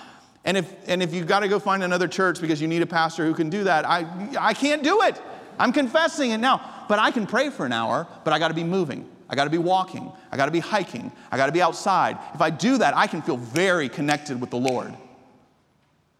And 0.45 0.59
if, 0.59 0.75
and 0.88 1.03
if 1.03 1.14
you've 1.14 1.27
got 1.27 1.41
to 1.41 1.49
go 1.49 1.59
find 1.59 1.83
another 1.83 2.07
church 2.07 2.38
because 2.38 2.61
you 2.61 2.69
need 2.69 2.83
a 2.83 2.87
pastor 2.87 3.25
who 3.25 3.33
can 3.33 3.49
do 3.49 3.64
that, 3.64 3.88
I, 3.88 4.07
I 4.38 4.53
can't 4.53 4.83
do 4.83 5.01
it. 5.05 5.19
I'm 5.59 5.73
confessing 5.73 6.33
it 6.33 6.38
now. 6.38 6.85
But 6.87 6.99
I 6.99 7.12
can 7.12 7.27
pray 7.27 7.49
for 7.49 7.64
an 7.64 7.73
hour, 7.73 8.07
but 8.25 8.35
I 8.35 8.38
got 8.38 8.49
to 8.49 8.55
be 8.55 8.62
moving. 8.64 9.09
I 9.29 9.35
got 9.35 9.45
to 9.45 9.51
be 9.51 9.59
walking. 9.59 10.11
I 10.33 10.37
got 10.37 10.47
to 10.47 10.53
be 10.53 10.61
hiking. 10.61 11.12
I 11.31 11.37
got 11.37 11.47
to 11.47 11.53
be 11.53 11.61
outside. 11.61 12.19
If 12.35 12.41
I 12.41 12.51
do 12.51 12.79
that, 12.79 12.97
I 12.97 13.07
can 13.07 13.21
feel 13.23 13.37
very 13.37 13.88
connected 13.88 14.41
with 14.41 14.51
the 14.51 14.57
Lord. 14.57 14.95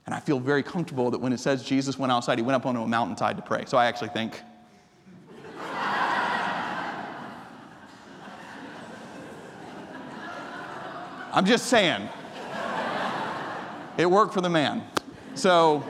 And 0.05 0.15
I 0.15 0.21
feel 0.21 0.39
very 0.39 0.63
comfortable 0.63 1.11
that 1.11 1.19
when 1.19 1.33
it 1.33 1.41
says 1.41 1.63
Jesus 1.63 1.99
went 1.99 2.13
outside, 2.13 2.39
he 2.39 2.43
went 2.43 2.57
up 2.57 2.67
onto 2.67 2.81
a 2.81 2.87
mountainside 2.87 3.37
to 3.37 3.43
pray. 3.43 3.65
So 3.67 3.77
I 3.77 3.87
actually 3.87 4.09
think. 4.09 4.41
I'm 11.33 11.45
just 11.45 11.67
saying. 11.67 12.09
It 13.99 14.11
worked 14.11 14.33
for 14.33 14.41
the 14.41 14.49
man. 14.49 14.83
So 15.35 15.85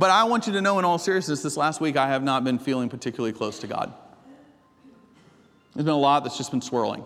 But 0.00 0.08
I 0.08 0.24
want 0.24 0.46
you 0.46 0.54
to 0.54 0.62
know, 0.62 0.78
in 0.78 0.86
all 0.86 0.96
seriousness, 0.96 1.42
this 1.42 1.58
last 1.58 1.78
week 1.78 1.98
I 1.98 2.08
have 2.08 2.22
not 2.22 2.42
been 2.42 2.58
feeling 2.58 2.88
particularly 2.88 3.34
close 3.34 3.58
to 3.58 3.66
God. 3.66 3.92
There's 5.74 5.84
been 5.84 5.92
a 5.92 5.98
lot 5.98 6.24
that's 6.24 6.38
just 6.38 6.50
been 6.50 6.62
swirling. 6.62 7.04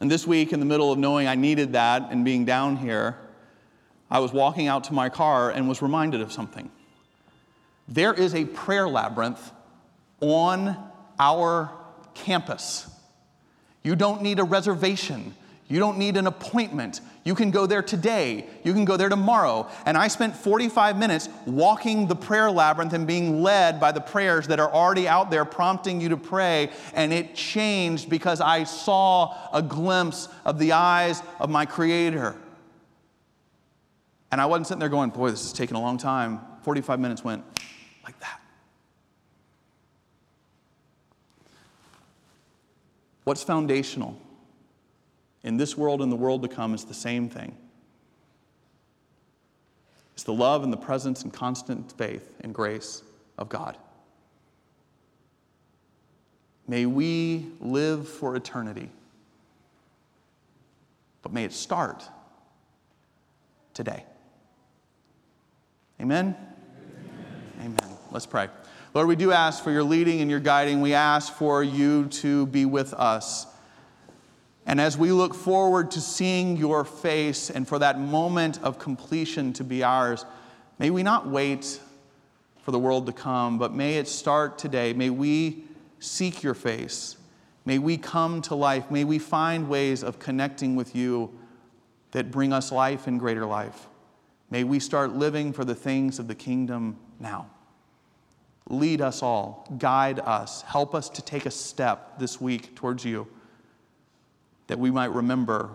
And 0.00 0.10
this 0.10 0.26
week, 0.26 0.52
in 0.52 0.58
the 0.58 0.66
middle 0.66 0.90
of 0.90 0.98
knowing 0.98 1.28
I 1.28 1.36
needed 1.36 1.74
that 1.74 2.08
and 2.10 2.24
being 2.24 2.44
down 2.44 2.76
here, 2.76 3.16
I 4.10 4.18
was 4.18 4.32
walking 4.32 4.66
out 4.66 4.82
to 4.84 4.94
my 4.94 5.08
car 5.08 5.52
and 5.52 5.68
was 5.68 5.80
reminded 5.80 6.22
of 6.22 6.32
something. 6.32 6.72
There 7.86 8.12
is 8.12 8.34
a 8.34 8.44
prayer 8.44 8.88
labyrinth 8.88 9.52
on 10.20 10.76
our 11.20 11.70
campus. 12.14 12.90
You 13.84 13.94
don't 13.94 14.22
need 14.22 14.40
a 14.40 14.44
reservation. 14.44 15.36
You 15.68 15.80
don't 15.80 15.98
need 15.98 16.16
an 16.16 16.28
appointment. 16.28 17.00
You 17.24 17.34
can 17.34 17.50
go 17.50 17.66
there 17.66 17.82
today. 17.82 18.46
You 18.62 18.72
can 18.72 18.84
go 18.84 18.96
there 18.96 19.08
tomorrow. 19.08 19.68
And 19.84 19.96
I 19.96 20.06
spent 20.06 20.36
45 20.36 20.96
minutes 20.96 21.28
walking 21.44 22.06
the 22.06 22.14
prayer 22.14 22.50
labyrinth 22.52 22.92
and 22.92 23.04
being 23.04 23.42
led 23.42 23.80
by 23.80 23.90
the 23.90 24.00
prayers 24.00 24.46
that 24.46 24.60
are 24.60 24.72
already 24.72 25.08
out 25.08 25.28
there 25.28 25.44
prompting 25.44 26.00
you 26.00 26.10
to 26.10 26.16
pray. 26.16 26.70
And 26.94 27.12
it 27.12 27.34
changed 27.34 28.08
because 28.08 28.40
I 28.40 28.62
saw 28.62 29.34
a 29.52 29.60
glimpse 29.60 30.28
of 30.44 30.60
the 30.60 30.72
eyes 30.72 31.20
of 31.40 31.50
my 31.50 31.66
Creator. 31.66 32.36
And 34.30 34.40
I 34.40 34.46
wasn't 34.46 34.68
sitting 34.68 34.80
there 34.80 34.88
going, 34.88 35.10
boy, 35.10 35.30
this 35.30 35.44
is 35.44 35.52
taking 35.52 35.76
a 35.76 35.80
long 35.80 35.98
time. 35.98 36.40
45 36.62 37.00
minutes 37.00 37.24
went 37.24 37.44
like 38.04 38.18
that. 38.20 38.40
What's 43.24 43.42
foundational 43.42 44.20
in 45.46 45.56
this 45.56 45.78
world 45.78 46.02
and 46.02 46.10
the 46.10 46.16
world 46.16 46.42
to 46.42 46.48
come 46.48 46.74
is 46.74 46.84
the 46.84 46.92
same 46.92 47.28
thing. 47.28 47.56
It's 50.14 50.24
the 50.24 50.32
love 50.32 50.64
and 50.64 50.72
the 50.72 50.76
presence 50.76 51.22
and 51.22 51.32
constant 51.32 51.92
faith 51.92 52.34
and 52.40 52.52
grace 52.52 53.02
of 53.38 53.48
God. 53.48 53.78
May 56.66 56.84
we 56.84 57.46
live 57.60 58.08
for 58.08 58.34
eternity, 58.34 58.90
but 61.22 61.32
may 61.32 61.44
it 61.44 61.52
start 61.52 62.02
today. 63.72 64.04
Amen? 66.00 66.34
Amen? 67.60 67.78
Amen. 67.80 67.96
Let's 68.10 68.26
pray. 68.26 68.48
Lord, 68.94 69.06
we 69.06 69.14
do 69.14 69.30
ask 69.30 69.62
for 69.62 69.70
your 69.70 69.84
leading 69.84 70.20
and 70.20 70.28
your 70.28 70.40
guiding. 70.40 70.80
We 70.80 70.94
ask 70.94 71.32
for 71.34 71.62
you 71.62 72.06
to 72.06 72.46
be 72.46 72.64
with 72.64 72.94
us. 72.94 73.46
And 74.66 74.80
as 74.80 74.98
we 74.98 75.12
look 75.12 75.32
forward 75.32 75.92
to 75.92 76.00
seeing 76.00 76.56
your 76.56 76.84
face 76.84 77.50
and 77.50 77.66
for 77.66 77.78
that 77.78 78.00
moment 78.00 78.60
of 78.62 78.80
completion 78.80 79.52
to 79.54 79.64
be 79.64 79.84
ours, 79.84 80.26
may 80.80 80.90
we 80.90 81.04
not 81.04 81.28
wait 81.28 81.80
for 82.62 82.72
the 82.72 82.78
world 82.78 83.06
to 83.06 83.12
come, 83.12 83.58
but 83.58 83.72
may 83.72 83.96
it 83.96 84.08
start 84.08 84.58
today. 84.58 84.92
May 84.92 85.08
we 85.08 85.62
seek 86.00 86.42
your 86.42 86.54
face. 86.54 87.16
May 87.64 87.78
we 87.78 87.96
come 87.96 88.42
to 88.42 88.56
life. 88.56 88.90
May 88.90 89.04
we 89.04 89.20
find 89.20 89.68
ways 89.68 90.02
of 90.02 90.18
connecting 90.18 90.74
with 90.74 90.96
you 90.96 91.32
that 92.10 92.32
bring 92.32 92.52
us 92.52 92.72
life 92.72 93.06
and 93.06 93.20
greater 93.20 93.46
life. 93.46 93.86
May 94.50 94.64
we 94.64 94.80
start 94.80 95.12
living 95.12 95.52
for 95.52 95.64
the 95.64 95.74
things 95.76 96.18
of 96.18 96.26
the 96.26 96.34
kingdom 96.34 96.98
now. 97.20 97.50
Lead 98.68 99.00
us 99.00 99.22
all, 99.22 99.64
guide 99.78 100.18
us, 100.18 100.62
help 100.62 100.92
us 100.92 101.08
to 101.10 101.22
take 101.22 101.46
a 101.46 101.52
step 101.52 102.18
this 102.18 102.40
week 102.40 102.74
towards 102.74 103.04
you 103.04 103.28
that 104.66 104.78
we 104.78 104.90
might 104.90 105.12
remember 105.12 105.70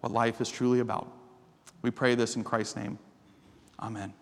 what 0.00 0.12
life 0.12 0.40
is 0.40 0.48
truly 0.48 0.80
about. 0.80 1.10
We 1.82 1.90
pray 1.90 2.14
this 2.14 2.36
in 2.36 2.44
Christ's 2.44 2.76
name. 2.76 2.98
Amen. 3.80 4.14